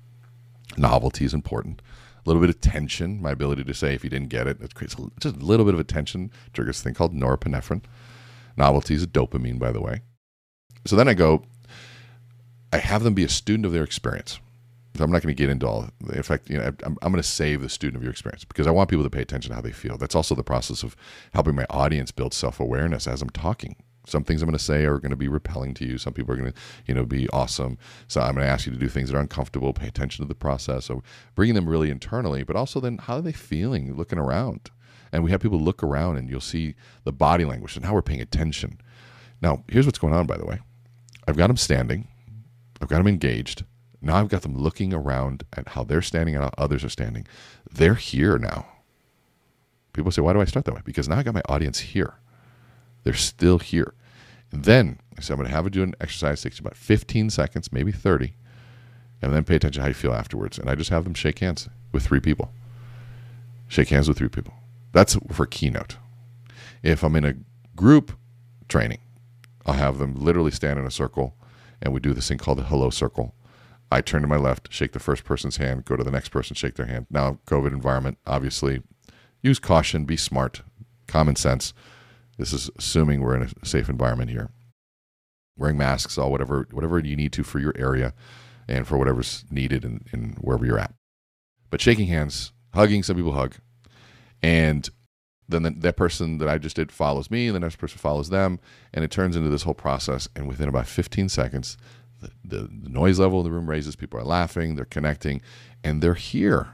[0.77, 1.83] Novelty is important.
[2.25, 4.75] A little bit of tension, my ability to say if you didn't get it, it
[4.75, 7.83] creates just a little bit of a tension, triggers a thing called norepinephrine.
[8.57, 10.03] Novelty is a dopamine, by the way.
[10.87, 11.45] So then I go,
[12.73, 14.39] I have them be a student of their experience.
[14.97, 15.89] So I'm not going to get into all.
[16.13, 18.67] In fact, you know, I'm, I'm going to save the student of your experience because
[18.67, 19.97] I want people to pay attention to how they feel.
[19.97, 20.97] That's also the process of
[21.33, 23.77] helping my audience build self awareness as I'm talking.
[24.07, 25.99] Some things I'm going to say are going to be repelling to you.
[25.99, 27.79] Some people are going to, you know, be awesome.
[28.09, 29.73] So I'm going to ask you to do things that are uncomfortable.
[29.73, 30.87] Pay attention to the process.
[30.87, 31.03] So
[31.35, 34.71] bringing them really internally, but also then how are they feeling, looking around,
[35.13, 36.75] and we have people look around, and you'll see
[37.05, 38.81] the body language and how we're paying attention.
[39.43, 40.27] Now, here's what's going on.
[40.27, 40.61] By the way,
[41.27, 42.09] I've got them standing.
[42.81, 43.65] I've got them engaged.
[44.03, 47.27] Now I've got them looking around at how they're standing and how others are standing.
[47.71, 48.67] They're here now.
[49.93, 50.83] People say, why do I start that way?
[50.85, 52.15] Because now I got my audience here.
[53.03, 53.95] They're still here.
[54.53, 57.31] And then I said, I'm going to have you do an exercise, takes about 15
[57.31, 58.35] seconds, maybe 30,
[59.23, 60.59] and then pay attention to how you feel afterwards.
[60.59, 62.53] And I just have them shake hands with three people.
[63.69, 64.55] Shake hands with three people.
[64.93, 65.97] That's for keynote.
[66.83, 67.35] If I'm in a
[67.77, 68.13] group
[68.69, 68.99] training,
[69.67, 71.35] I'll have them literally stand in a circle
[71.83, 73.35] and we do this thing called the hello circle.
[73.91, 76.55] I turn to my left, shake the first person's hand, go to the next person,
[76.55, 77.07] shake their hand.
[77.11, 78.83] Now, COVID environment, obviously,
[79.43, 80.63] use caution, be smart,
[81.09, 81.73] common sense.
[82.39, 84.51] This is assuming we're in a safe environment here.
[85.59, 88.15] Wearing masks, all whatever whatever you need to for your area
[88.67, 90.95] and for whatever's needed in, in wherever you're at.
[91.69, 93.57] But shaking hands, hugging, some people hug.
[94.43, 94.89] And
[95.49, 98.31] then the, that person that I just did follows me, and the next person follows
[98.31, 98.61] them,
[98.95, 100.29] and it turns into this whole process.
[100.35, 101.77] And within about 15 seconds,
[102.21, 103.97] the, the, noise level in the room raises.
[103.97, 105.41] People are laughing, they're connecting,
[105.83, 106.69] and they're here.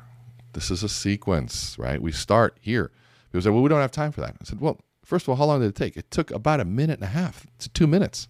[0.53, 2.01] This is a sequence, right?
[2.01, 2.91] We start here.
[3.31, 5.37] People say, "Well, we don't have time for that." I said, "Well, first of all,
[5.37, 5.97] how long did it take?
[5.97, 8.29] It took about a minute and a half to two minutes."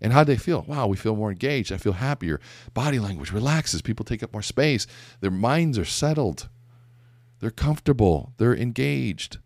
[0.00, 0.64] And how do they feel?
[0.66, 1.72] Wow, we feel more engaged.
[1.72, 2.40] I feel happier.
[2.74, 3.82] Body language relaxes.
[3.82, 4.86] People take up more space.
[5.20, 6.48] Their minds are settled.
[7.38, 8.32] They're comfortable.
[8.36, 9.38] They're engaged.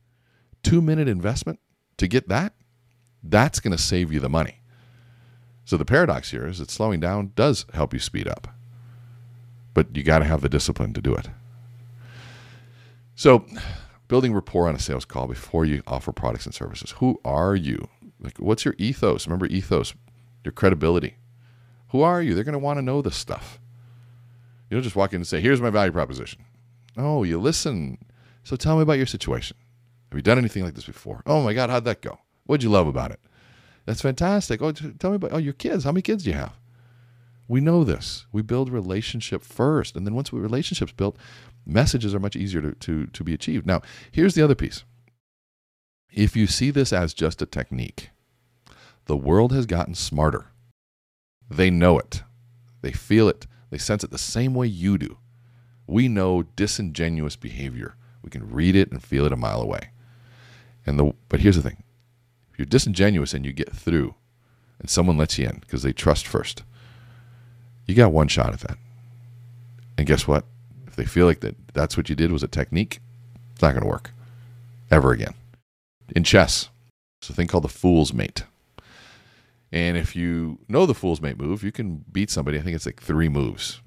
[0.63, 1.61] Two minute investment
[1.99, 2.55] to get that,
[3.23, 4.61] that's going to save you the money.
[5.67, 8.47] So the paradox here is that slowing down does help you speed up,
[9.75, 11.29] but you got to have the discipline to do it.
[13.17, 13.45] So,
[14.07, 16.93] building rapport on a sales call before you offer products and services.
[16.99, 17.89] Who are you?
[18.21, 19.27] Like, what's your ethos?
[19.27, 19.93] Remember ethos,
[20.45, 21.17] your credibility.
[21.89, 22.35] Who are you?
[22.35, 23.59] They're going to want to know this stuff.
[24.71, 26.45] You don't just walk in and say, "Here's my value proposition."
[26.97, 27.99] Oh, you listen.
[28.45, 29.57] So tell me about your situation.
[30.11, 31.23] Have you done anything like this before?
[31.27, 32.21] Oh my God, how'd that go?
[32.45, 33.21] What'd you love about it?
[33.87, 34.61] That's fantastic.
[34.61, 35.85] Oh, tell me about oh your kids.
[35.85, 36.53] How many kids do you have?
[37.49, 38.27] We know this.
[38.33, 41.17] We build relationship first, and then once we relationships built,
[41.65, 43.67] messages are much easier to, to, to be achieved.
[43.67, 44.83] Now, here's the other piece.
[46.13, 48.11] If you see this as just a technique,
[49.05, 50.47] the world has gotten smarter.
[51.49, 52.25] They know it.
[52.83, 53.47] They feel it.
[53.71, 55.19] They sense it the same way you do
[55.87, 57.97] we know disingenuous behavior.
[58.23, 59.91] We can read it and feel it a mile away.
[60.85, 61.83] And the but here's the thing.
[62.57, 64.15] You're disingenuous and you get through
[64.79, 66.63] and someone lets you in because they trust first,
[67.87, 68.79] you got one shot at that.
[69.99, 70.45] And guess what?
[70.87, 73.01] If they feel like that that's what you did was a technique,
[73.53, 74.13] it's not going to work
[74.91, 75.35] ever again.
[76.15, 76.69] In chess,
[77.21, 78.45] it's a thing called the fool's mate.
[79.73, 82.59] And if you know the fool's mate move, you can beat somebody.
[82.59, 83.81] I think it's like three moves.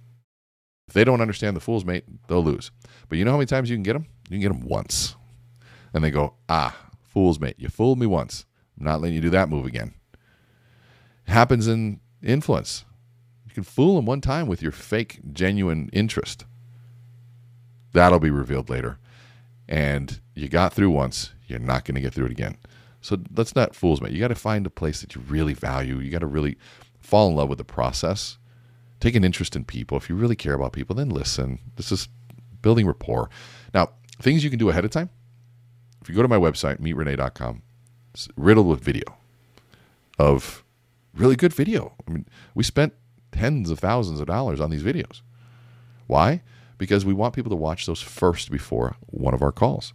[0.88, 2.72] If they don't understand the fool's mate, they'll lose.
[3.08, 4.08] But you know how many times you can get them?
[4.30, 5.16] You can get them once.
[5.94, 8.46] And they go, ah, fool's mate, you fooled me once.
[8.80, 9.94] Not letting you do that move again.
[11.28, 12.86] It happens in influence.
[13.48, 16.46] You can fool them one time with your fake, genuine interest.
[17.94, 19.00] That'll be revealed later.
[19.68, 22.58] And you got through once, you're not going to get through it again.
[23.02, 24.12] So that's not fool's mate.
[24.12, 26.00] You got to find a place that you really value.
[26.00, 26.58] You got to really
[27.00, 28.40] fall in love with the process
[29.00, 29.98] take an interest in people.
[29.98, 31.60] If you really care about people, then listen.
[31.76, 32.10] This is
[32.62, 33.30] building rapport.
[33.74, 35.10] Now, things you can do ahead of time.
[36.02, 37.69] If you go to my website, meetrene.com, it's
[38.36, 39.18] riddled with video
[40.18, 40.64] of
[41.14, 41.94] really good video.
[42.08, 42.94] I mean, we spent
[43.32, 45.22] tens of thousands of dollars on these videos.
[46.08, 46.42] Why?
[46.78, 49.94] Because we want people to watch those first before one of our calls.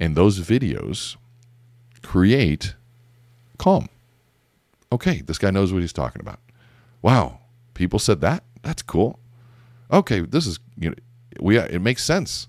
[0.00, 1.16] And those videos
[2.02, 2.74] create
[3.58, 3.88] calm.
[4.90, 6.40] Okay, this guy knows what he's talking about.
[7.00, 7.40] Wow,
[7.74, 8.44] people said that.
[8.62, 9.18] That's cool.
[9.90, 10.96] Okay, this is you know
[11.40, 12.48] we it makes sense.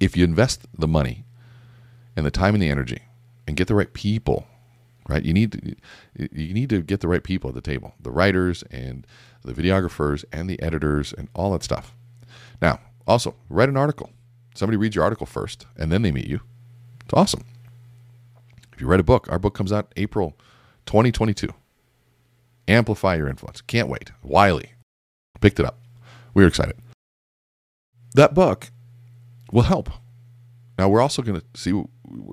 [0.00, 1.24] If you invest the money
[2.16, 3.02] and the time and the energy
[3.48, 4.46] and get the right people,
[5.08, 5.24] right?
[5.24, 5.74] You need to,
[6.38, 7.94] you need to get the right people at the table.
[7.98, 9.06] The writers and
[9.42, 11.94] the videographers and the editors and all that stuff.
[12.60, 14.10] Now, also, write an article.
[14.54, 16.40] Somebody reads your article first and then they meet you.
[17.06, 17.44] It's awesome.
[18.74, 20.36] If you write a book, our book comes out April
[20.84, 21.48] 2022.
[22.68, 23.62] Amplify your influence.
[23.62, 24.12] Can't wait.
[24.22, 24.72] Wiley
[25.40, 25.78] picked it up.
[26.34, 26.76] We are excited.
[28.14, 28.70] that book
[29.50, 29.88] will help.
[30.78, 31.86] Now we're also going to see we're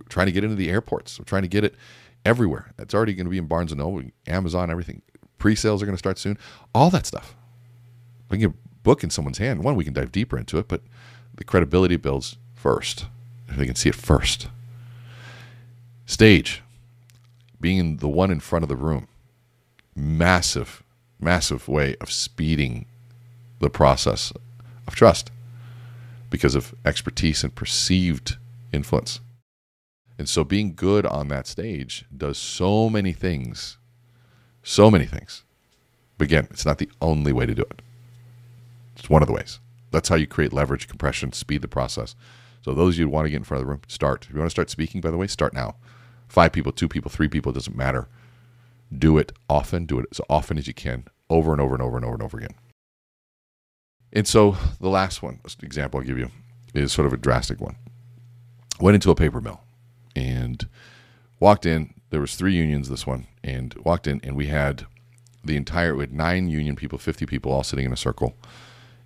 [0.07, 1.19] trying to get into the airports.
[1.19, 1.75] We're trying to get it
[2.23, 2.73] everywhere.
[2.77, 5.01] It's already going to be in Barnes and Noble, Amazon, everything.
[5.39, 6.37] Pre-sales are going to start soon.
[6.73, 7.35] All that stuff.
[8.29, 9.63] We can book in someone's hand.
[9.63, 10.81] One, we can dive deeper into it, but
[11.35, 13.05] the credibility builds first.
[13.47, 14.47] If they can see it first.
[16.05, 16.61] Stage,
[17.59, 19.07] being the one in front of the room,
[19.95, 20.83] massive,
[21.19, 22.85] massive way of speeding
[23.59, 24.31] the process
[24.87, 25.31] of trust
[26.29, 28.37] because of expertise and perceived
[28.71, 29.19] influence.
[30.17, 33.77] And so being good on that stage does so many things,
[34.63, 35.43] so many things.
[36.17, 37.81] But again, it's not the only way to do it.
[38.95, 39.59] It's one of the ways.
[39.91, 42.15] That's how you create leverage, compression, speed the process.
[42.61, 44.25] So those you want to get in front of the room, start.
[44.25, 45.75] If you want to start speaking, by the way, start now.
[46.27, 48.07] Five people, two people, three people, doesn't matter.
[48.97, 51.97] Do it often, do it as often as you can, over and over and over
[51.97, 52.55] and over and over again.
[54.13, 56.31] And so the last one, example I'll give you,
[56.73, 57.75] is sort of a drastic one.
[58.79, 59.61] Went into a paper mill
[60.15, 60.67] and
[61.39, 61.93] walked in.
[62.09, 64.85] There was three unions this one, and walked in, and we had
[65.43, 68.35] the entire we had nine union people, fifty people, all sitting in a circle,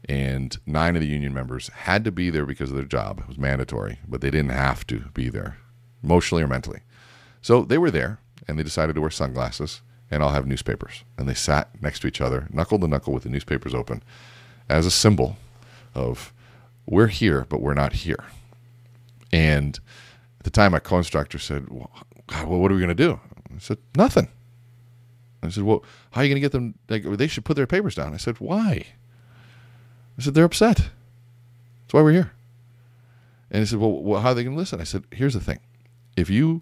[0.07, 3.19] and nine of the union members had to be there because of their job.
[3.19, 5.57] It was mandatory, but they didn't have to be there,
[6.03, 6.81] emotionally or mentally.
[7.41, 9.81] So they were there, and they decided to wear sunglasses
[10.11, 11.03] and all have newspapers.
[11.17, 14.03] And they sat next to each other, knuckle to knuckle, with the newspapers open,
[14.69, 15.37] as a symbol
[15.95, 16.31] of
[16.85, 18.25] we're here, but we're not here.
[19.31, 19.79] And
[20.39, 21.91] at the time, my co-instructor said, well,
[22.27, 23.19] God, well, what are we going to do?
[23.53, 24.29] I said, nothing.
[25.41, 26.75] I said, well, how are you going to get them?
[26.89, 28.13] Like, they should put their papers down.
[28.13, 28.85] I said, why?
[30.17, 30.77] I said, they're upset.
[30.77, 32.31] That's why we're here.
[33.51, 34.81] And he said, well, well how are they going to listen?
[34.81, 35.59] I said, here's the thing.
[36.15, 36.61] If you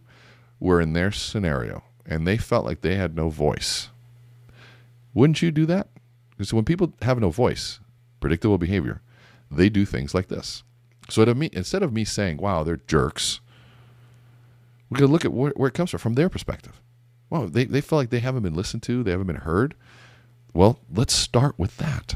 [0.59, 3.89] were in their scenario and they felt like they had no voice,
[5.13, 5.87] wouldn't you do that?
[6.31, 7.79] Because when people have no voice,
[8.27, 9.01] predictable behavior,
[9.49, 10.63] they do things like this.
[11.09, 13.39] So instead of me saying, wow, they're jerks,
[14.89, 16.81] we could look at where, where, it comes from, from their perspective.
[17.29, 19.75] Well, they, they feel like they haven't been listened to, they haven't been heard.
[20.53, 22.15] Well, let's start with that.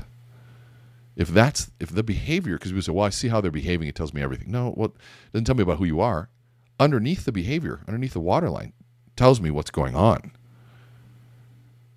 [1.16, 3.95] If that's if the behavior, because we say, well, I see how they're behaving, it
[3.95, 4.51] tells me everything.
[4.51, 6.28] No, well, it doesn't tell me about who you are.
[6.78, 8.74] Underneath the behavior, underneath the waterline,
[9.16, 10.34] tells me what's going on.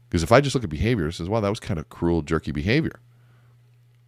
[0.09, 2.23] Because if I just look at behavior, it says, wow, that was kind of cruel,
[2.23, 3.01] jerky behavior.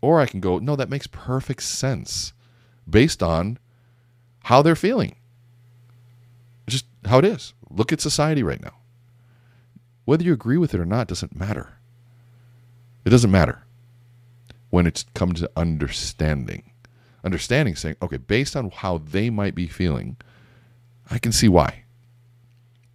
[0.01, 2.33] Or I can go, no, that makes perfect sense
[2.89, 3.59] based on
[4.45, 5.17] how they're feeling.
[6.67, 7.55] Just how it is.
[7.71, 8.75] Look at society right now.
[10.05, 11.79] Whether you agree with it or not doesn't matter.
[13.05, 13.65] It doesn't matter
[14.71, 16.71] when it's come to understanding.
[17.25, 20.17] Understanding saying, okay, based on how they might be feeling,
[21.11, 21.85] I can see why.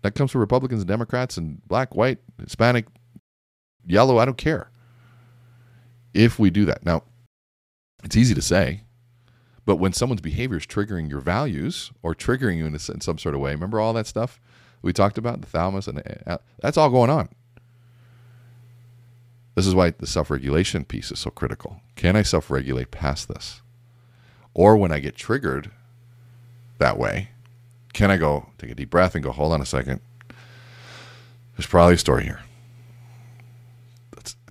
[0.01, 2.87] That comes from Republicans and Democrats and black, white, Hispanic,
[3.85, 4.70] yellow, I don't care
[6.13, 6.85] if we do that.
[6.85, 7.03] Now,
[8.03, 8.81] it's easy to say,
[9.65, 13.17] but when someone's behavior is triggering your values or triggering you in, a, in some
[13.17, 14.39] sort of way, remember all that stuff
[14.81, 17.29] we talked about, the thalamus, and uh, that's all going on.
[19.55, 21.81] This is why the self regulation piece is so critical.
[21.95, 23.61] Can I self regulate past this?
[24.53, 25.71] Or when I get triggered
[26.79, 27.29] that way,
[27.93, 30.01] can I go take a deep breath and go, hold on a second?
[31.55, 32.41] There's probably a story here.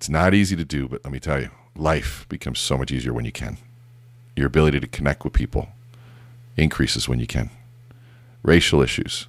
[0.01, 3.13] It's not easy to do, but let me tell you, life becomes so much easier
[3.13, 3.59] when you can.
[4.35, 5.69] Your ability to connect with people
[6.57, 7.51] increases when you can.
[8.43, 9.29] Racial issues,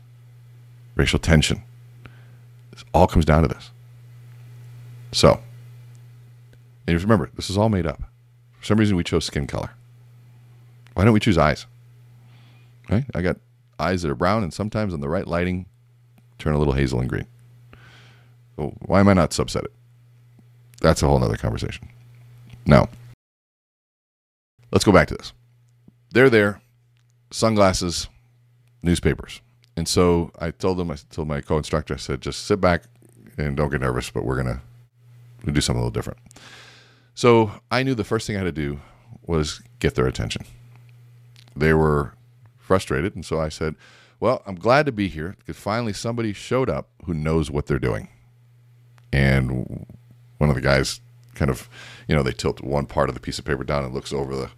[0.96, 1.64] racial tension,
[2.72, 3.72] this all comes down to this.
[5.12, 5.42] So,
[6.88, 8.02] and remember, this is all made up.
[8.58, 9.72] For some reason, we chose skin color.
[10.94, 11.66] Why don't we choose eyes?
[12.90, 13.04] Right?
[13.14, 13.36] I got
[13.78, 15.66] eyes that are brown, and sometimes in the right lighting,
[16.40, 17.28] turn a little hazel and green.
[18.56, 19.74] So why am I not subset it?
[20.82, 21.88] That's a whole other conversation.
[22.66, 22.90] Now,
[24.72, 25.34] let's go back to this.
[26.12, 26.62] They're there,
[27.32, 28.08] sunglasses,
[28.84, 29.42] newspapers.
[29.78, 32.84] And so I told them, I told my co instructor, I said, just sit back
[33.38, 34.60] and don't get nervous, but we're going
[35.46, 36.20] to do something a little different.
[37.14, 38.82] So I knew the first thing I had to do
[39.26, 40.44] was get their attention.
[41.56, 42.14] They were
[42.58, 43.16] frustrated.
[43.16, 43.76] And so I said,
[44.20, 47.80] well, I'm glad to be here because finally somebody showed up who knows what they're
[47.80, 48.10] doing.
[49.12, 49.86] And
[50.42, 51.00] one of the guys
[51.36, 51.70] kind of,
[52.08, 54.36] you know, they tilt one part of the piece of paper down and looks over
[54.36, 54.50] the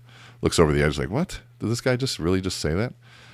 [0.42, 1.42] looks over the edge like, what?
[1.60, 2.94] Did this guy just really just say that?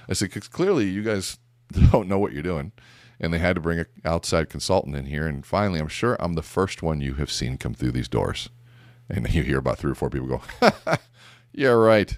[0.09, 1.37] I said, because clearly you guys
[1.91, 2.71] don't know what you're doing.
[3.19, 5.27] And they had to bring an outside consultant in here.
[5.27, 8.49] And finally, I'm sure I'm the first one you have seen come through these doors.
[9.07, 10.41] And you hear about three or four people go,
[11.53, 12.17] yeah, right.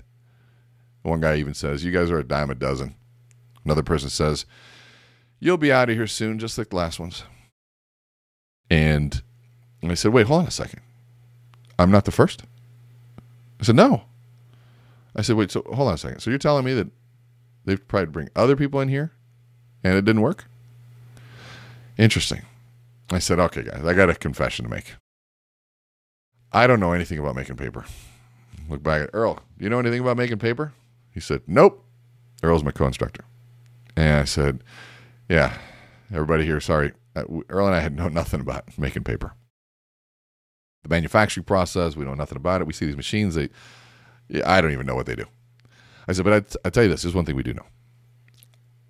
[1.02, 2.96] One guy even says, you guys are a dime a dozen.
[3.66, 4.46] Another person says,
[5.40, 7.24] you'll be out of here soon, just like the last ones.
[8.70, 9.22] And
[9.82, 10.82] and I said, wait, hold on a second.
[11.80, 12.44] I'm not the first?
[13.60, 14.04] I said, no.
[15.16, 16.20] I said, wait, so hold on a second.
[16.20, 16.88] So you're telling me that
[17.66, 19.12] they've tried to bring other people in here
[19.84, 20.46] and it didn't work?
[21.98, 22.44] Interesting.
[23.12, 24.96] I said, okay, guys, I got a confession to make.
[26.54, 27.86] I don't know anything about making paper.
[28.70, 29.36] Look back at Earl.
[29.58, 30.74] Do you know anything about making paper?
[31.14, 31.84] He said, nope.
[32.44, 33.26] Earl's my co instructor.
[33.96, 34.64] And I said,
[35.30, 35.58] yeah,
[36.12, 36.94] everybody here, sorry.
[37.16, 39.34] Uh, Earl and I had know nothing about making paper.
[40.84, 42.68] The manufacturing process, we know nothing about it.
[42.68, 43.50] We see these machines, they,
[44.46, 45.26] I don't even know what they do.
[46.08, 47.66] I said, but I, I tell you this, there's one thing we do know.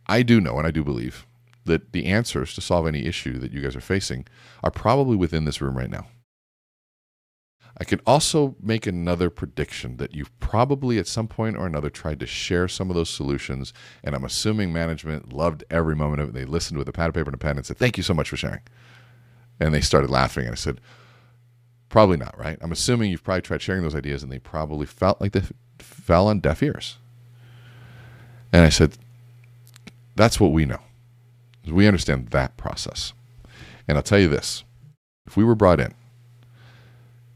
[0.08, 1.26] I do know, and I do believe,
[1.66, 4.26] that the answers to solve any issue that you guys are facing
[4.64, 6.08] are probably within this room right now.
[7.78, 12.20] I can also make another prediction that you've probably at some point or another tried
[12.20, 13.74] to share some of those solutions.
[14.04, 16.34] And I'm assuming management loved every moment of it.
[16.34, 18.14] They listened with a pad of paper and a pen and said, Thank you so
[18.14, 18.62] much for sharing.
[19.60, 20.46] And they started laughing.
[20.46, 20.82] And I said,
[21.92, 22.58] Probably not, right?
[22.62, 25.44] I'm assuming you've probably tried sharing those ideas and they probably felt like they
[25.78, 26.98] fell on deaf ears.
[28.54, 28.94] And I said,
[30.16, 30.80] That's what we know.
[31.68, 33.12] We understand that process.
[33.90, 34.64] And I'll tell you this
[35.26, 35.94] if we were brought in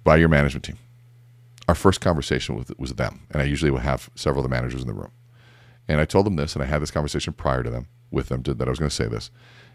[0.05, 0.77] by your management team,
[1.67, 3.27] our first conversation with, was them.
[3.31, 5.11] And I usually would have several of the managers in the room.
[5.85, 8.41] And I told them this, and I had this conversation prior to them with them
[8.43, 9.31] to, that I was going to say this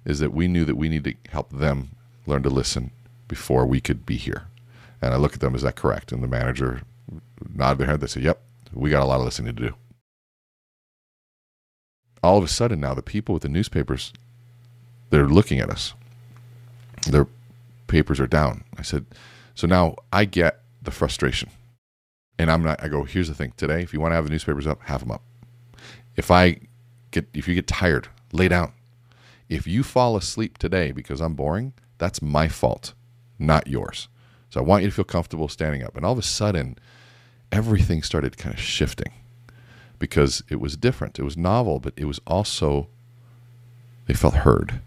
[0.07, 1.91] is that we knew that we need to help them
[2.25, 2.93] learn to listen
[3.29, 4.47] before we could be here.
[5.03, 6.13] And I look at them, is that correct?
[6.13, 6.83] And the manager
[7.55, 8.01] nodded their head.
[8.01, 8.41] They said, yep,
[8.73, 9.75] we got a lot of listening to do.
[12.23, 14.13] All of a sudden now, the people with the newspapers
[15.11, 15.93] they're looking at us.
[17.09, 17.27] Their
[17.89, 18.65] papers are down.
[18.79, 19.07] I said,
[19.55, 21.51] so now I get the frustration.
[22.39, 24.31] And I'm not, I go, here's the thing today, if you want to have the
[24.31, 25.23] newspapers up, have them up.
[26.17, 26.61] If I
[27.11, 28.73] get, if you get tired, lay down.
[29.49, 32.95] If you fall asleep today because I'm boring, that's my fault,
[33.39, 34.09] not yours.
[34.51, 35.97] So I want you to feel comfortable standing up.
[35.97, 36.77] And all of a sudden,
[37.53, 39.13] everything started kind of shifting
[39.99, 41.19] because it was different.
[41.19, 42.89] It was novel, but it was also,
[44.07, 44.81] they felt heard.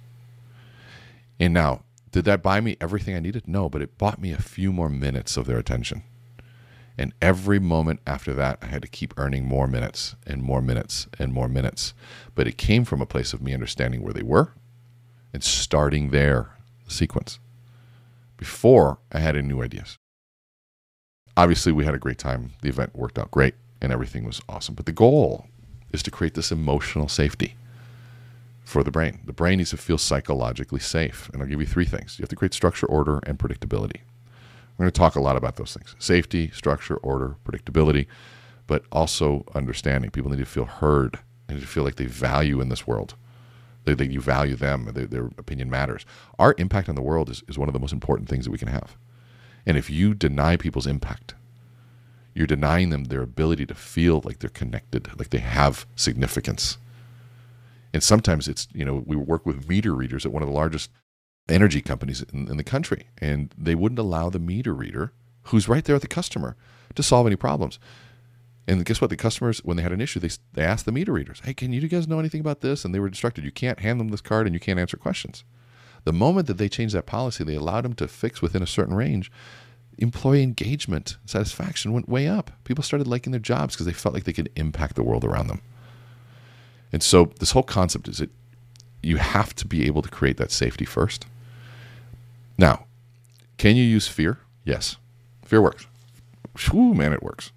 [1.39, 3.47] And now, did that buy me everything I needed?
[3.47, 6.03] No, but it bought me a few more minutes of their attention.
[6.97, 11.07] And every moment after that, I had to keep earning more minutes and more minutes
[11.17, 11.93] and more minutes.
[12.35, 14.53] But it came from a place of me understanding where they were
[15.33, 16.51] and starting their
[16.87, 17.39] sequence
[18.43, 19.97] before I had any new ideas.
[21.37, 22.51] Obviously, we had a great time.
[22.61, 24.75] The event worked out great and everything was awesome.
[24.75, 25.45] But the goal
[25.93, 27.55] is to create this emotional safety
[28.65, 29.21] for the brain.
[29.25, 31.29] The brain needs to feel psychologically safe.
[31.31, 34.01] And I'll give you three things you have to create structure, order, and predictability.
[34.77, 38.07] We're going to talk a lot about those things safety, structure, order, predictability,
[38.67, 40.11] but also understanding.
[40.11, 41.17] People need to feel heard
[41.47, 43.15] and to feel like they value in this world.
[43.85, 46.05] That you value them, their, their opinion matters.
[46.39, 48.57] Our impact on the world is, is one of the most important things that we
[48.57, 48.95] can have.
[49.65, 51.35] And if you deny people's impact,
[52.33, 56.77] you're denying them their ability to feel like they're connected, like they have significance
[57.93, 60.89] and sometimes it's you know we work with meter readers at one of the largest
[61.47, 65.13] energy companies in, in the country, and they wouldn't allow the meter reader,
[65.43, 66.55] who's right there at the customer,
[66.95, 67.79] to solve any problems.
[68.67, 69.09] And guess what?
[69.09, 71.73] The customers, when they had an issue, they, they asked the meter readers, Hey, can
[71.73, 72.85] you guys know anything about this?
[72.85, 75.43] And they were instructed, You can't hand them this card and you can't answer questions.
[76.05, 78.95] The moment that they changed that policy, they allowed them to fix within a certain
[78.95, 79.31] range.
[79.97, 82.51] Employee engagement, satisfaction went way up.
[82.63, 85.47] People started liking their jobs because they felt like they could impact the world around
[85.47, 85.61] them.
[86.91, 88.31] And so this whole concept is that
[89.01, 91.25] you have to be able to create that safety first.
[92.57, 92.85] Now,
[93.57, 94.39] can you use fear?
[94.63, 94.97] Yes.
[95.45, 95.87] Fear works.
[96.69, 97.51] Whew, man, it works.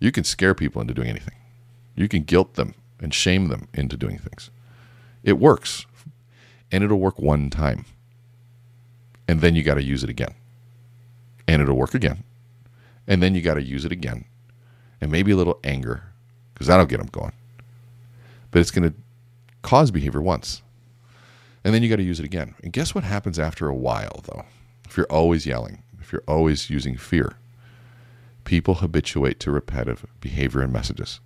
[0.00, 1.36] You can scare people into doing anything.
[1.94, 4.50] You can guilt them and shame them into doing things.
[5.22, 5.86] It works.
[6.70, 7.84] And it'll work one time.
[9.28, 10.34] And then you got to use it again.
[11.46, 12.24] And it'll work again.
[13.06, 14.24] And then you got to use it again.
[15.00, 16.04] And maybe a little anger,
[16.52, 17.32] because that'll get them going
[18.54, 18.94] but it's going to
[19.62, 20.62] cause behavior once.
[21.64, 22.54] And then you got to use it again.
[22.62, 24.44] And guess what happens after a while, though?
[24.88, 27.32] If you're always yelling, if you're always using fear,
[28.44, 31.20] people habituate to repetitive behavior and messages.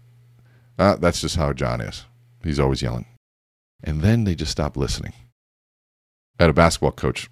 [0.78, 2.04] Uh, that's just how John is.
[2.42, 3.06] He's always yelling.
[3.82, 5.12] And then they just stop listening.
[6.38, 7.28] I had a basketball coach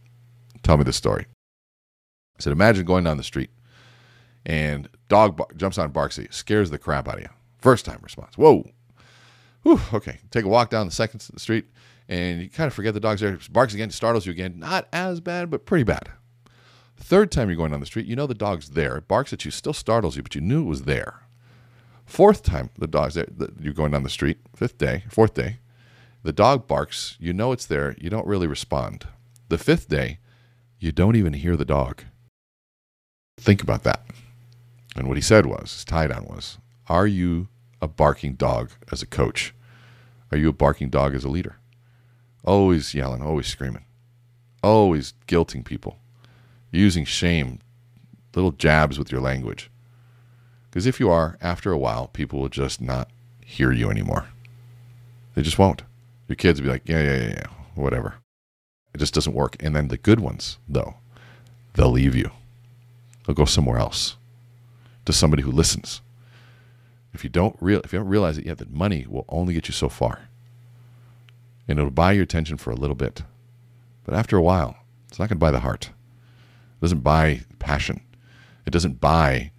[0.62, 1.26] tell me this story.
[2.36, 3.50] I said, Imagine going down the street
[4.44, 7.28] and dog jumps on barks at you, scares the crap out of you.
[7.58, 8.36] First time response.
[8.36, 8.64] Whoa,
[9.66, 11.66] Whew, okay, take a walk down the second street,
[12.08, 13.36] and you kind of forget the dog's there.
[13.50, 14.60] Barks again, startles you again.
[14.60, 16.08] Not as bad, but pretty bad.
[16.96, 18.96] Third time you're going down the street, you know the dog's there.
[18.96, 21.22] It barks at you, still startles you, but you knew it was there.
[22.04, 23.26] Fourth time the dog's there,
[23.60, 24.38] you're going down the street.
[24.54, 25.58] Fifth day, fourth day,
[26.22, 27.16] the dog barks.
[27.20, 27.94] You know it's there.
[27.98, 29.06] You don't really respond.
[29.48, 30.18] The fifth day,
[30.78, 32.02] you don't even hear the dog.
[33.38, 34.04] Think about that.
[34.96, 37.48] And what he said was, his tie down was, Are you
[37.80, 39.54] a barking dog as a coach?
[40.32, 41.58] Are you a barking dog as a leader?
[42.44, 43.84] Always yelling, always screaming,
[44.62, 45.98] always guilting people,
[46.76, 47.60] using shame,
[48.34, 49.70] little jabs with your language.
[50.68, 53.08] Because if you are, after a while, people will just not
[53.44, 54.26] hear you anymore.
[55.34, 55.82] They just won't.
[56.28, 58.16] Your kids will be like, yeah, yeah, yeah, yeah, whatever.
[58.94, 59.56] It just doesn't work.
[59.60, 60.94] And then the good ones, though,
[61.74, 62.30] they'll leave you.
[63.24, 64.16] They'll go somewhere else
[65.04, 66.02] to somebody who listens.
[67.12, 69.68] If you don't real, if you don't realize it yet, that money will only get
[69.68, 70.28] you so far,
[71.66, 73.22] and it'll buy your attention for a little bit,
[74.04, 74.76] but after a while,
[75.08, 75.90] it's not going to buy the heart.
[76.78, 78.00] It doesn't buy passion.
[78.66, 79.52] It doesn't buy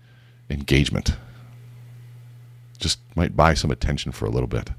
[0.49, 1.09] engagement.
[1.09, 4.69] It just might buy some attention for a little bit.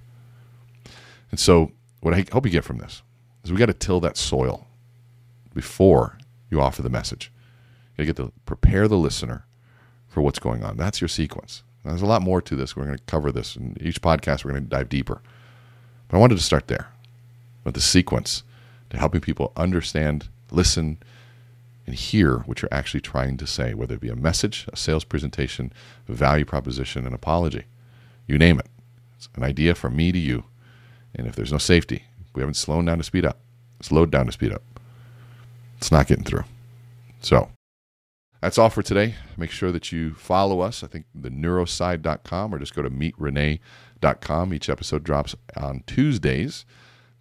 [1.31, 3.03] And so, what I hope you get from this
[3.43, 4.67] is we got to till that soil
[5.55, 6.19] before
[6.51, 7.33] you offer the message.
[7.97, 9.45] You get to prepare the listener
[10.07, 10.77] for what's going on.
[10.77, 11.65] That's your sequence.
[11.85, 12.77] Now, there's a lot more to this.
[12.77, 14.45] We're going to cover this in each podcast.
[14.45, 15.21] We're going to dive deeper.
[16.07, 16.89] But I wanted to start there
[17.65, 18.45] with the sequence
[18.91, 20.99] to helping people understand, listen,
[21.89, 25.05] and hear what you're actually trying to say, whether it be a message, a sales
[25.05, 25.73] presentation,
[26.07, 27.65] a value proposition, an apology.
[28.27, 28.67] You name it.
[29.17, 30.45] It's an idea from me to you.
[31.15, 33.39] And if there's no safety, we haven't slowed down to speed up,
[33.81, 34.61] slowed down to speed up.
[35.79, 36.45] It's not getting through.
[37.23, 37.49] So
[38.43, 39.15] that's all for today.
[39.39, 40.85] Make sure that you follow us.
[40.85, 44.53] I think the neuroside.com or just go to meetrene.com.
[44.53, 46.67] Each episode drops on Tuesdays.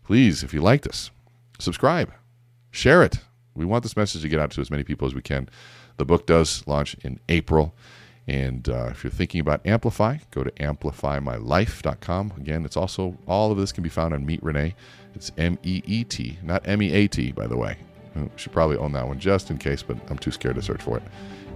[0.03, 1.09] Please, if you like this,
[1.57, 2.11] subscribe,
[2.70, 3.20] share it.
[3.58, 5.49] We want this message to get out to as many people as we can.
[5.97, 7.74] The book does launch in April.
[8.28, 12.34] And uh, if you're thinking about Amplify, go to amplifymylife.com.
[12.38, 14.76] Again, it's also, all of this can be found on Meet Rene.
[15.16, 17.78] It's M E E T, not M E A T, by the way.
[18.16, 20.82] I should probably own that one just in case, but I'm too scared to search
[20.82, 21.03] for it.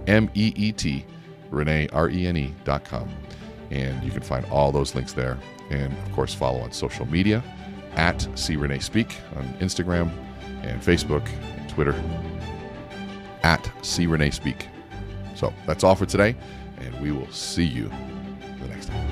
[0.06, 1.04] M E E T,
[1.50, 3.08] Renee, R E N E dot com.
[3.70, 5.38] And you can find all those links there.
[5.70, 7.42] And of course, follow on social media
[7.94, 10.10] at SeeReneSpeak on Instagram
[10.62, 11.26] and Facebook
[11.72, 11.94] Twitter
[13.42, 14.66] at SeeReneSpeak.
[15.34, 16.36] So that's all for today,
[16.78, 17.90] and we will see you
[18.60, 19.08] the next time.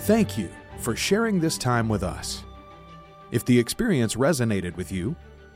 [0.00, 0.48] Thank you
[0.78, 2.42] for sharing this time with us.
[3.30, 5.14] If the experience resonated with you,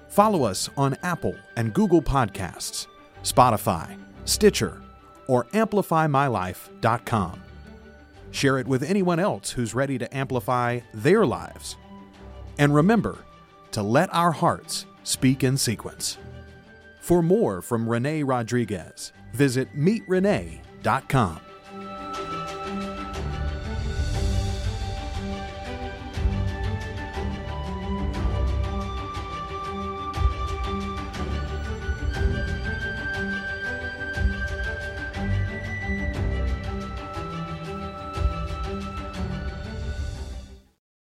[0.09, 2.87] follow us on Apple and Google Podcasts,
[3.23, 4.81] Spotify, Stitcher,
[5.27, 7.43] or AmplifyMyLife.com.
[8.31, 11.77] Share it with anyone else who's ready to amplify their lives.
[12.59, 13.19] And remember
[13.77, 16.17] to let our hearts speak in sequence.
[16.99, 21.46] For more from Rene Rodriguez, visit meetrene.com.